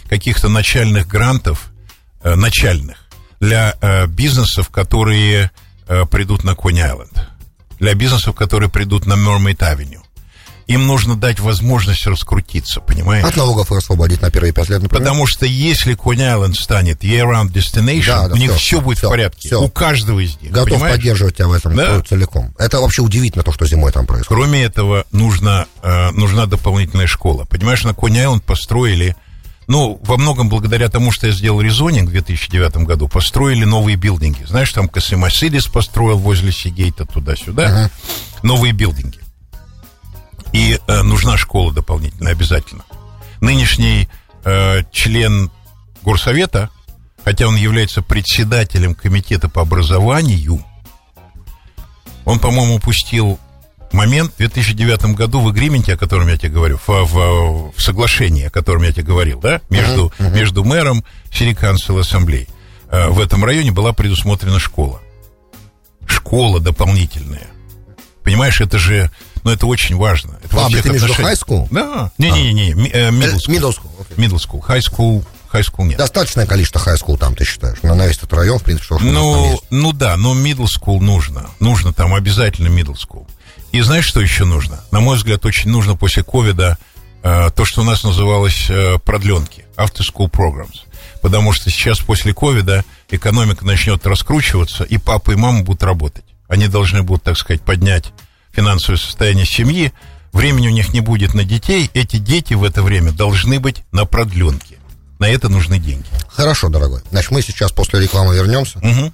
[0.09, 1.71] каких-то начальных грантов,
[2.25, 2.97] начальных,
[3.41, 3.75] для
[4.09, 5.51] бизнесов, которые
[6.11, 7.29] придут на Кони-Айленд,
[7.85, 10.01] для бизнесов, которые придут на Mermaid-Авеню.
[10.69, 13.23] Им нужно дать возможность раскрутиться, понимаешь?
[13.27, 15.03] От налогов их освободить на первые пять лет, например.
[15.03, 19.09] Потому что если Кони-Айленд станет year-round destination, Да, да, у них всё, все будет всё,
[19.09, 19.49] в порядке.
[19.49, 19.61] всё.
[19.63, 20.51] У каждого из них.
[20.53, 20.97] Готов понимаешь?
[20.97, 22.01] поддерживать тебя в этом Да.
[22.01, 22.55] целиком.
[22.59, 24.29] Это вообще удивительно, то, что зимой там происходит.
[24.29, 27.45] Кроме этого, нужно, э, нужна дополнительная школа.
[27.45, 29.15] Понимаешь, на Кони-Айленд построили,
[29.67, 34.45] ну, во многом благодаря тому, что я сделал резонинг в 2009 году, построили новые билдинги.
[34.45, 37.91] Знаешь, там Касимасидис построил возле Сигейта туда-сюда.
[38.43, 39.19] Новые билдинги.
[40.53, 42.85] И э, нужна школа дополнительная, обязательно.
[43.41, 44.09] Нынешний
[44.45, 45.51] э, член
[46.03, 46.71] горсовета,
[47.25, 50.65] хотя он является председателем комитета по образованию,
[52.25, 53.39] он, по-моему, упустил
[53.95, 58.45] момент в 2009 году в агрименте, о котором я тебе говорю, в, в- в соглашении,
[58.47, 62.49] о котором я тебе говорил, да, между, между мэром City Council Ассамблей.
[62.91, 65.01] Э, В этом районе была предусмотрена школа.
[66.07, 67.47] Школа дополнительная.
[68.23, 69.11] Понимаешь, это же,
[69.43, 70.39] ну, это очень важно.
[70.43, 71.21] Это А, ты отношениях.
[71.21, 71.69] high school?
[71.71, 72.11] Да.
[72.19, 73.49] Не-не-не, ми- э, middle school.
[73.57, 74.25] Middle school, окей.
[74.27, 74.67] Middle school.
[74.67, 75.99] High school, high school нет.
[75.99, 77.83] Достаточное количество хай-скул там, ты считаешь?
[77.83, 81.51] На, на весь этот район, в принципе, что, Ну, ну да, но middle school нужно.
[81.61, 83.27] Нужно там обязательно middle school.
[83.75, 84.85] И знаешь, что еще нужно?
[84.93, 86.79] На мой взгляд, очень нужно после ковида
[87.25, 90.83] э, то, что у нас называлось э, продленки, after school programs.
[91.21, 96.25] Потому что сейчас после ковида экономика начнет раскручиваться, и папа и мама будут работать.
[96.47, 98.13] Они должны будут, так сказать, поднять
[98.53, 99.93] финансовое состояние семьи.
[100.33, 101.91] Времени у них не будет на детей.
[101.95, 104.77] Эти дети в это время должны быть на продленке.
[105.19, 106.07] На это нужны деньги.
[106.29, 107.01] Хорошо, дорогой.
[107.11, 108.79] Значит, мы сейчас после рекламы вернемся.
[108.79, 109.13] Мгм.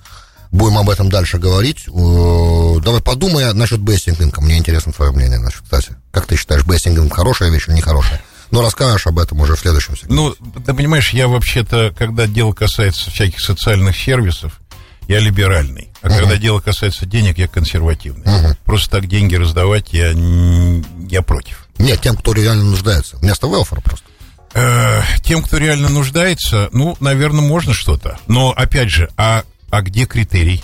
[0.51, 1.85] Будем об этом дальше говорить.
[1.87, 4.45] Давай подумай насчет basic income.
[4.45, 5.97] Мне интересно твое мнение, насчет, кстати.
[6.11, 8.21] Как ты считаешь, basic income хорошая вещь или нехорошая?
[8.51, 10.15] Но расскажешь об этом уже в следующем сегменте.
[10.15, 14.61] Ну, ты понимаешь, я вообще-то, когда дело касается всяких социальных сервисов,
[15.07, 15.91] я либеральный.
[16.03, 18.25] А когда дело касается денег, я консервативный.
[18.65, 20.11] Просто так деньги раздавать я,
[21.09, 21.67] я против.
[21.79, 23.17] Нет, тем, кто реально нуждается.
[23.19, 24.05] Вместо welfare а просто.
[24.53, 28.19] Э, тем, кто реально нуждается, ну, наверное, можно что-то.
[28.27, 30.63] Но, опять же, а, а где критерий?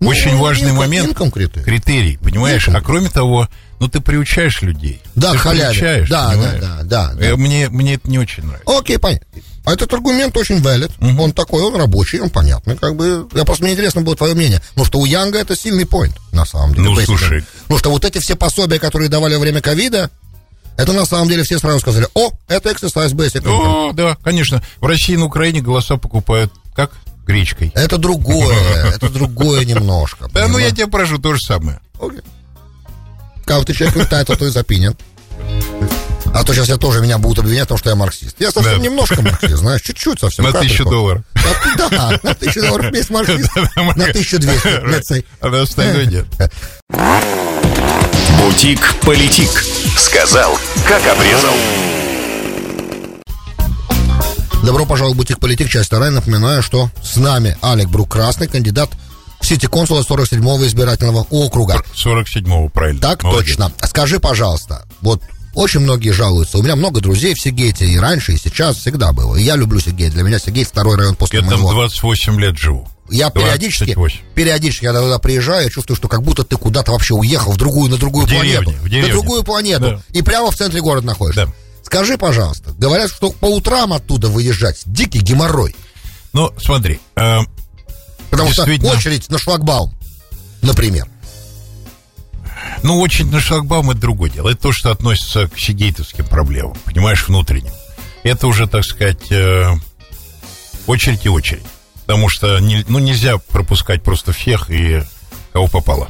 [0.00, 1.16] Ну, Очень важный инком- момент.
[1.32, 1.64] критерий.
[1.64, 2.66] Критерий, понимаешь?
[2.68, 2.80] Инком.
[2.82, 5.00] А кроме того, ну, ты приучаешь людей.
[5.14, 5.70] Да, ты халяве.
[5.70, 6.60] приучаешь, Да, да, понимаешь?
[6.60, 7.24] да, да, да.
[7.24, 8.78] Э, Мне, мне это не очень нравится.
[8.78, 9.26] Окей, понятно.
[9.64, 10.90] А этот аргумент очень valid.
[11.20, 12.76] Он такой, он рабочий, он понятный.
[12.76, 14.60] Как бы, я просто мне интересно было твое мнение.
[14.70, 16.88] Потому что у Янга это сильный поинт, на самом деле.
[16.88, 17.04] Ну, basic.
[17.04, 17.44] слушай.
[17.62, 20.10] Потому что вот эти все пособия, которые давали во время ковида,
[20.76, 23.42] это на самом деле все сразу сказали, о, это exercise basic.
[23.44, 23.90] income».
[23.90, 24.64] О, да, конечно.
[24.80, 26.90] В России и на Украине голоса покупают как?
[27.26, 27.72] Гречкой.
[27.74, 28.56] Это другое,
[28.94, 30.28] это другое немножко.
[30.32, 31.80] Да, ну я тебя прошу, то же самое.
[32.00, 32.20] Окей.
[33.44, 34.96] Как ты человек летает, а то из opinion.
[36.34, 38.36] А то сейчас я тоже меня будут обвинять, потому что я марксист.
[38.40, 38.82] Я совсем Да.
[38.84, 40.44] немножко марксист, знаешь, чуть-чуть совсем.
[40.44, 41.22] На тысячу долларов.
[41.34, 43.50] А, Да, на тысячу долларов есть марксист.
[43.56, 45.24] На 1200, let's say.
[45.40, 46.26] А на остальное нет.
[48.38, 49.50] Бутик-политик.
[49.98, 50.58] Сказал,
[50.88, 51.54] как обрезал.
[54.62, 56.10] Добро пожаловать в Бутик Политик, часть вторая.
[56.10, 58.90] Напоминаю, что с нами Алек Брук Красный, кандидат
[59.40, 61.82] в сити консула 47-го избирательного округа.
[61.94, 63.00] 47-го, правильно.
[63.00, 63.56] Так Молодец.
[63.56, 63.72] точно.
[63.88, 65.20] Скажи, пожалуйста, вот
[65.54, 66.58] очень многие жалуются.
[66.58, 69.34] У меня много друзей в Сигейте и раньше, и сейчас всегда было.
[69.34, 70.12] И я люблю Сигейт.
[70.12, 71.72] Для меня Сигейт второй район после Я там моего.
[71.80, 72.88] 28 лет живу.
[73.10, 74.18] Я периодически, 28.
[74.34, 77.90] периодически, когда туда приезжаю, я чувствую, что как будто ты куда-то вообще уехал в другую,
[77.90, 78.70] на другую В планету.
[78.70, 79.08] в деревню.
[79.08, 79.80] На другую планету.
[79.84, 80.00] Да.
[80.18, 81.46] И прямо в центре города находишься.
[81.46, 81.52] Да.
[81.82, 85.74] Скажи, пожалуйста, говорят, что по утрам оттуда выезжать дикий геморрой.
[86.32, 87.40] Ну, смотри, э,
[88.30, 89.92] Потому что очередь на шлагбаум,
[90.62, 91.06] например.
[92.82, 94.48] Ну, очередь на шлагбаум это другое дело.
[94.48, 97.72] Это то, что относится к сигейтовским проблемам, понимаешь, внутренним.
[98.22, 99.66] Это уже, так сказать, э,
[100.86, 101.66] очередь и очередь.
[102.06, 105.02] Потому что не, ну, нельзя пропускать просто всех и
[105.52, 106.08] кого попало.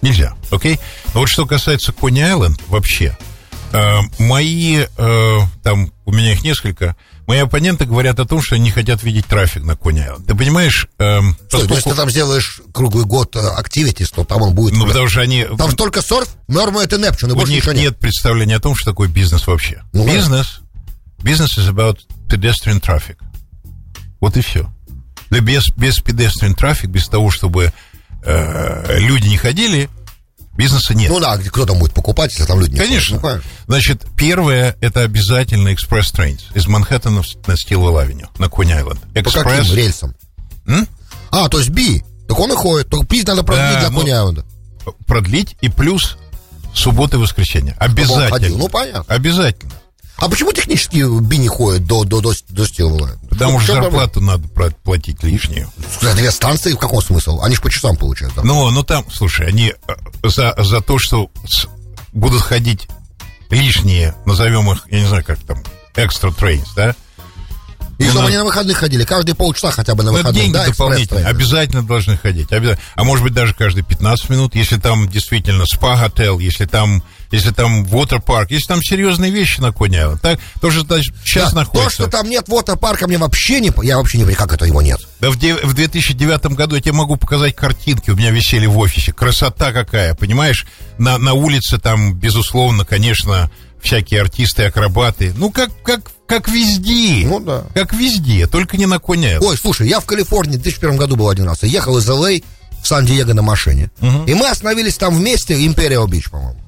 [0.00, 0.80] Нельзя, окей?
[1.12, 3.16] Но вот что касается Кони Айленд, вообще,
[3.72, 8.70] э, мои, э, там, у меня их несколько, мои оппоненты говорят о том, что они
[8.70, 10.26] хотят видеть трафик на Айленд.
[10.26, 10.88] Ты понимаешь...
[10.98, 11.68] Э, поскольку...
[11.68, 14.74] То есть ты там сделаешь круглый год активитис, то там он будет...
[14.74, 15.44] Ну, потому что они...
[15.58, 17.76] Там только сорф, норма это Neptune, и больше них нет.
[17.76, 19.82] нет представления о том, что такое бизнес вообще.
[19.92, 20.60] Ну, бизнес,
[21.22, 23.16] бизнес is about pedestrian traffic.
[24.20, 24.70] Вот и все.
[25.30, 27.72] Да без, без pedestrian traffic, без того, чтобы
[28.22, 29.88] э, люди не ходили,
[30.60, 31.10] бизнеса нет.
[31.10, 33.18] Ну да, кто там будет покупать, если там люди не Конечно.
[33.22, 39.00] Ну, Значит, первое, это обязательно express trains из Манхэттена на Stillwell Avenue, на Кони-Айленд.
[39.00, 40.14] По каким рельсам?
[40.66, 40.86] М?
[41.30, 42.04] А, то есть B.
[42.28, 42.90] Так он и ходит.
[42.90, 44.44] Только B надо продлить да, для ну, Кони-Айленда.
[45.06, 46.18] Продлить и плюс
[46.74, 47.74] субботы и воскресенья.
[47.78, 48.58] Обязательно.
[48.58, 49.14] Ну, понятно.
[49.14, 49.72] Обязательно.
[50.20, 53.18] А почему технически не ходит до, до, до, до Стилвелла?
[53.30, 54.46] Потому что зарплату надо
[54.84, 55.70] платить лишнюю.
[56.00, 57.40] За две станции в каком смысл?
[57.40, 58.36] Они же по часам получают.
[58.44, 61.30] Ну, ну там, слушай, они э, за, за то, что
[62.12, 62.86] будут ходить
[63.48, 65.62] лишние, назовем их, я не знаю, как там,
[65.96, 66.94] экстра трейнс, да?
[68.00, 70.34] И чтобы они на выходных ходили, каждые полчаса хотя бы на выходных.
[70.34, 72.50] деньги да, дополнительные, обязательно должны ходить.
[72.50, 72.82] Обязательно.
[72.94, 77.84] А может быть даже каждые 15 минут, если там действительно спа-готел, если там если там
[77.84, 81.98] вотер-парк, если там серьезные вещи на коне, так, то, что сейчас да, находится.
[81.98, 83.72] То, что там нет вотер-парка, мне вообще не...
[83.84, 85.00] Я вообще не понимаю, как это его нет.
[85.20, 89.12] Да в, в 2009 году я тебе могу показать картинки, у меня висели в офисе.
[89.12, 90.66] Красота какая, понимаешь?
[90.98, 93.50] На, на улице там, безусловно, конечно,
[93.82, 95.32] всякие артисты, акробаты.
[95.36, 97.26] Ну, как, как, как везде.
[97.26, 97.64] Ну, да.
[97.74, 99.38] Как везде, только не на коне.
[99.40, 101.62] Ой, слушай, я в Калифорнии в 2001 году был один раз.
[101.62, 102.30] Я ехал из Л.А.
[102.82, 103.90] в Сан-Диего на машине.
[104.00, 104.24] Угу.
[104.26, 106.60] И мы остановились там вместе, Империал Бич, по-моему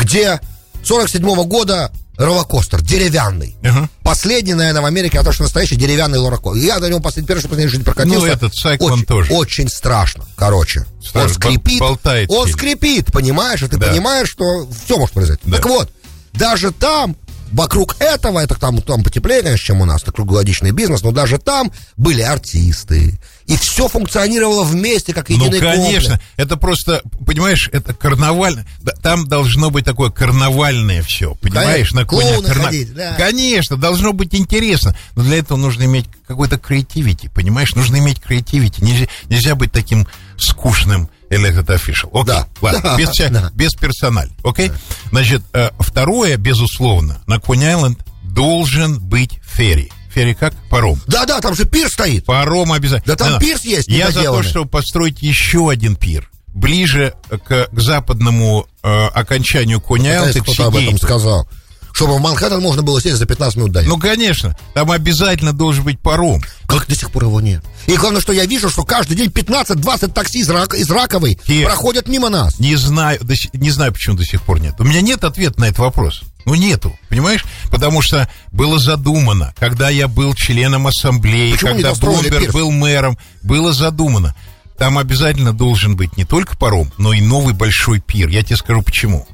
[0.00, 0.40] где
[0.84, 3.56] 47 -го года роллокостер, деревянный.
[3.62, 3.88] Uh-huh.
[4.02, 6.62] Последний, наверное, в Америке, а то, что настоящий деревянный роллокостер.
[6.62, 8.18] Я на нем последний, первый, что последний жизнь прокатился.
[8.18, 9.32] Ну, этот Сайклон очень, тоже.
[9.32, 10.84] Очень страшно, короче.
[11.02, 11.28] Страшно.
[11.28, 11.80] Он скрипит.
[11.80, 13.62] Болтает он скрипит, понимаешь?
[13.62, 13.88] И ты да.
[13.88, 15.42] понимаешь, что все может произойти.
[15.46, 15.56] Да.
[15.56, 15.90] Так вот,
[16.32, 17.16] даже там
[17.52, 21.38] вокруг этого, это там, там потеплее, конечно, чем у нас, это круглогодичный бизнес, но даже
[21.38, 23.18] там были артисты.
[23.46, 26.10] И все функционировало вместе, как единый Ну, конечно.
[26.10, 26.32] Комплект.
[26.36, 28.64] Это просто, понимаешь, это карнавально.
[29.02, 31.90] Там должно быть такое карнавальное все, понимаешь?
[31.90, 32.42] Конечно, на коне.
[32.42, 32.64] Карна...
[32.64, 33.14] Ходить, да.
[33.14, 34.96] Конечно, должно быть интересно.
[35.16, 37.74] Но для этого нужно иметь какой-то креативити, понимаешь?
[37.74, 38.82] Нужно иметь креативити.
[38.82, 40.06] Нельзя, нельзя быть таким
[40.38, 42.10] скучным elected official.
[42.12, 42.46] Окей, да.
[42.60, 43.50] ладно, да, без, да.
[43.54, 44.68] без персональ, окей?
[44.68, 44.74] Да.
[45.10, 49.90] Значит, э, второе, безусловно, на Кони-Айленд должен быть ферри.
[50.12, 50.54] Ферри как?
[50.68, 51.00] Паром.
[51.06, 52.24] Да-да, там же пир стоит.
[52.24, 53.16] Паром обязательно.
[53.16, 53.88] Да там да, пирс есть.
[53.88, 56.28] Я за то, чтобы построить еще один пир.
[56.48, 57.14] Ближе
[57.46, 60.36] к, к западному э, окончанию Кони-Айленд.
[60.58, 61.48] Об этом сказал
[61.92, 65.84] чтобы в Манхэттен можно было сесть за 15 минут до Ну, конечно, там обязательно должен
[65.84, 66.42] быть паром.
[66.66, 67.64] Как до сих пор его нет?
[67.86, 71.64] И главное, что я вижу, что каждый день 15-20 такси из, Рак, из Раковой Те...
[71.64, 72.58] проходят мимо нас.
[72.60, 74.74] Не знаю, до, не знаю, почему до сих пор нет.
[74.78, 76.22] У меня нет ответа на этот вопрос.
[76.46, 77.44] Ну, нету, понимаешь?
[77.70, 83.72] Потому что было задумано, когда я был членом ассамблеи, Почему когда Блумберг был мэром, было
[83.72, 84.34] задумано.
[84.78, 88.28] Там обязательно должен быть не только паром, но и новый большой пир.
[88.28, 89.28] Я тебе скажу почему.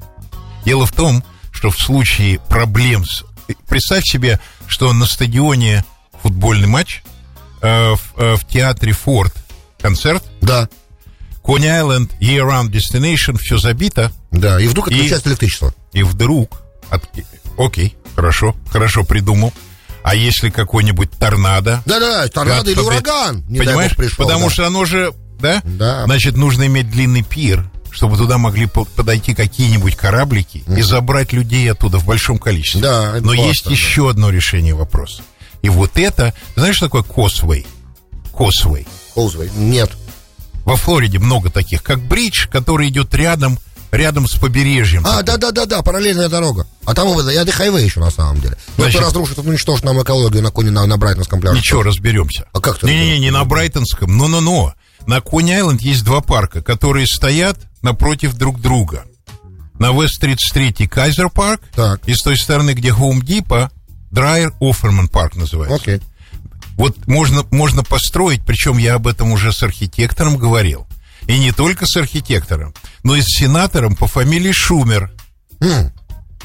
[0.65, 1.27] Дело в том, что
[1.63, 3.25] в случае проблем с...
[3.69, 5.85] Представь себе, что на стадионе
[6.23, 7.03] футбольный матч,
[7.63, 9.35] э, в, э, в театре Форд
[9.81, 10.25] концерт.
[10.41, 10.69] Да.
[11.43, 14.11] Кони Айленд, Year Round Destination, все забито.
[14.33, 15.75] Да, и вдруг отключается и, электричество.
[15.93, 16.61] И вдруг...
[16.91, 17.09] От,
[17.57, 19.53] окей, хорошо, хорошо придумал.
[20.03, 21.83] А если какой-нибудь торнадо?
[21.85, 23.45] Да-да, торнадо или ураган.
[23.49, 23.97] Не понимаешь?
[23.97, 24.51] Пришел, Потому да.
[24.53, 25.63] что оно же, да?
[25.65, 26.05] Да.
[26.05, 30.79] Значит, нужно иметь длинный пир, чтобы туда могли подойти какие-нибудь кораблики mm.
[30.79, 32.83] и забрать людей оттуда в большом количестве.
[32.83, 33.71] Да, Но классно, есть да.
[33.71, 35.23] еще одно решение вопроса.
[35.63, 37.67] И вот это, знаешь, что такое Causeway?
[38.33, 38.87] Causeway.
[39.15, 39.51] Causeway.
[39.57, 39.91] Нет.
[40.67, 43.59] Во Флориде много таких, как bridge, который идет рядом
[43.93, 45.03] рядом с побережьем.
[45.07, 46.67] А, да-да-да-да, параллельная дорога.
[46.85, 48.59] А там и это хайвей еще на самом деле.
[48.77, 51.57] Ну, Значит, это разрушит, уничтожит нам экологию на Кони, на, на Брайтонском пляже.
[51.57, 52.47] Ничего, разберемся.
[52.53, 52.87] А как ты?
[52.87, 54.75] Не-не-не, не на Брайтонском, но-но-но.
[55.07, 59.05] На Кони-Айленд есть два парка, которые стоят напротив друг друга.
[59.79, 61.61] На West 33 Kaiser Park,
[62.07, 63.71] и с той стороны, где Хоум Дипа,
[64.11, 65.77] Драйер Оферман парк называется.
[65.77, 66.01] Окей.
[66.77, 70.87] Вот можно, можно построить, причем я об этом уже с архитектором говорил,
[71.27, 75.13] и не только с архитектором, но и с сенатором по фамилии Шумер.
[75.61, 75.93] Mm.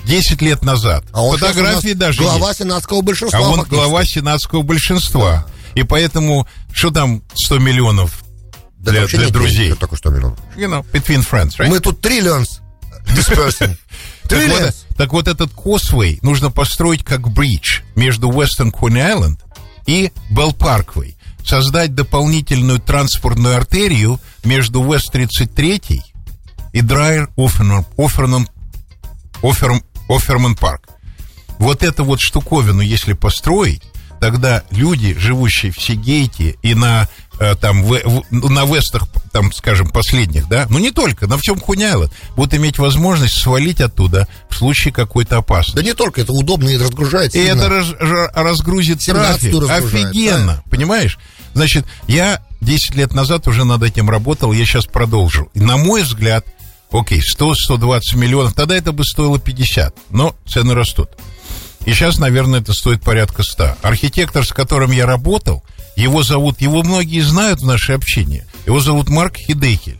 [0.05, 1.03] 10 лет назад.
[1.11, 2.59] А он Фотографии даже глава есть.
[2.59, 3.39] сенатского большинства.
[3.39, 5.45] А он глава сенатского большинства.
[5.75, 8.23] И поэтому, что там 100 миллионов
[8.81, 9.65] Да для, для друзей.
[9.67, 10.39] денег, Только 100 миллионов.
[10.55, 11.69] You know, between friends, right?
[11.69, 12.61] Мы тут триллионс
[13.15, 13.77] dispersing.
[14.31, 14.85] Так вот, Триллионс.
[14.95, 19.39] так вот этот Косвей нужно построить как бридж между Western Coney Island
[19.87, 21.17] и Белл Парквей.
[21.43, 26.01] Создать дополнительную транспортную артерию между Вест-33
[26.71, 28.47] и Драйер Оферман, Оферман,
[29.41, 30.87] Оферм- Оферман Парк.
[31.57, 33.83] Вот эту вот штуковину, если построить,
[34.21, 37.09] тогда люди, живущие в Сигейте и на
[37.59, 42.11] там в- в- на Вестах, там, скажем, последних, да, ну не только, на всем Хуняйланд,
[42.35, 45.75] будут иметь возможность свалить оттуда в случае какой-то опасности.
[45.77, 49.85] Да не только, это удобно и разгружает И это раз- ра- разгрузит 17 трафик.
[50.11, 51.17] Офигенно, понимаешь?
[51.53, 55.49] Значит, я 10 лет назад уже над этим работал, я сейчас продолжу.
[55.53, 56.45] И на мой взгляд,
[56.91, 61.09] окей, 100-120 миллионов, тогда это бы стоило 50, но цены растут.
[61.85, 63.77] И сейчас, наверное, это стоит порядка 100.
[63.81, 65.63] Архитектор, с которым я работал,
[66.01, 69.99] его зовут, его многие знают в нашей общине, его зовут Марк Хидекель.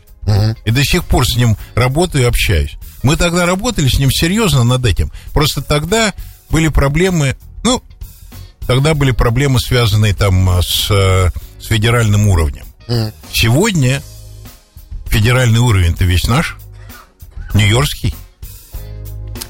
[0.64, 2.76] И до сих пор с ним работаю и общаюсь.
[3.02, 5.10] Мы тогда работали с ним серьезно над этим.
[5.32, 6.14] Просто тогда
[6.48, 7.82] были проблемы, ну,
[8.66, 11.30] тогда были проблемы, связанные там а, с, э,
[11.60, 12.64] с федеральным уровнем.
[13.32, 14.02] Сегодня
[15.06, 16.56] федеральный уровень-то весь наш,
[17.54, 18.14] нью-йоркский.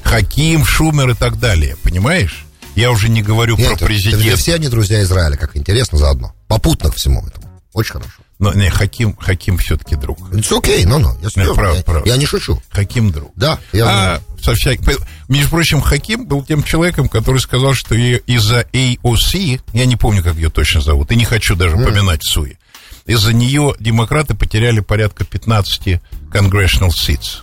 [0.03, 2.42] Хаким, Шумер и так далее, понимаешь?
[2.75, 4.27] Я уже не говорю Нет, про это- президента.
[4.27, 6.33] это Все они друзья Израиля, как интересно заодно.
[6.47, 7.47] Попутно к всему этому.
[7.73, 8.11] Очень хорошо.
[8.39, 10.19] Но не, Хаким, Хаким все-таки друг.
[10.31, 12.09] It's окей, ну, ну, я серьезно, правда, я- правда.
[12.09, 12.61] Я не шучу.
[12.69, 13.31] Хаким друг.
[13.35, 13.85] Да, я.
[13.87, 14.91] А, со всяк- по-
[15.29, 20.35] Между прочим, Хаким был тем человеком, который сказал, что из-за AOC, я не помню, как
[20.35, 22.57] ее точно зовут, и не хочу даже поминать Суи,
[23.05, 25.99] из-за нее демократы потеряли порядка 15
[26.31, 27.39] congressional seats.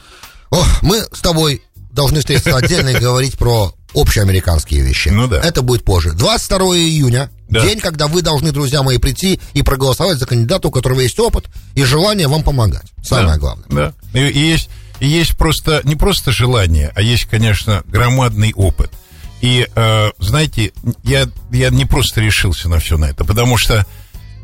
[0.51, 1.62] О, мы с тобой
[1.93, 5.09] должны встретиться отдельно и говорить про общеамериканские вещи.
[5.09, 5.41] Ну да.
[5.41, 6.12] Это будет позже.
[6.12, 7.61] 22 июня, Да.
[7.61, 11.47] день, когда вы должны, друзья мои, прийти и проголосовать за кандидата, у которого есть опыт
[11.74, 12.86] и желание вам помогать.
[13.03, 13.66] Самое Да, главное.
[13.68, 14.18] Да.
[14.18, 14.68] И, и есть,
[15.01, 18.93] и есть просто, не просто желание, а есть, конечно, громадный опыт.
[19.41, 20.72] И, э, знаете,
[21.03, 23.86] я, я не просто решился на все на это, потому что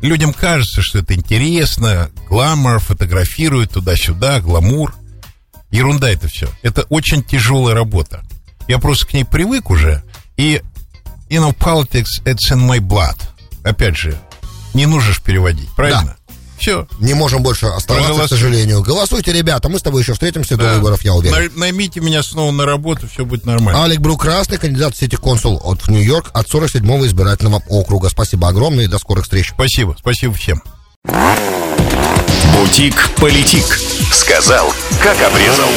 [0.01, 4.95] людям кажется, что это интересно, гламур, фотографируют туда-сюда, гламур.
[5.69, 6.47] Ерунда это все.
[6.61, 8.23] Это очень тяжелая работа.
[8.67, 10.03] Я просто к ней привык уже.
[10.37, 10.61] И,
[11.29, 13.15] you know, politics, it's in my blood.
[13.63, 14.17] Опять же,
[14.73, 16.15] не нужно ж переводить, правильно?
[16.59, 16.87] Все.
[16.99, 18.37] Не можем больше оставаться, к Проголосуй.
[18.37, 18.81] сожалению.
[18.81, 21.51] Голосуйте, ребята, мы с тобой еще встретимся до выборов, я уверен.
[21.53, 23.79] На- Наймите меня снова на работу, все будет нормально.
[23.83, 28.09] Алик Брук Красный, кандидат в сити-консул от Нью-Йорк от 47-го избирательного округа.
[28.09, 29.51] Спасибо огромное и до скорых встреч.
[29.53, 30.63] Спасибо, спасибо всем.
[32.53, 33.79] Бутик Политик.
[34.11, 35.69] Сказал, как обрезал.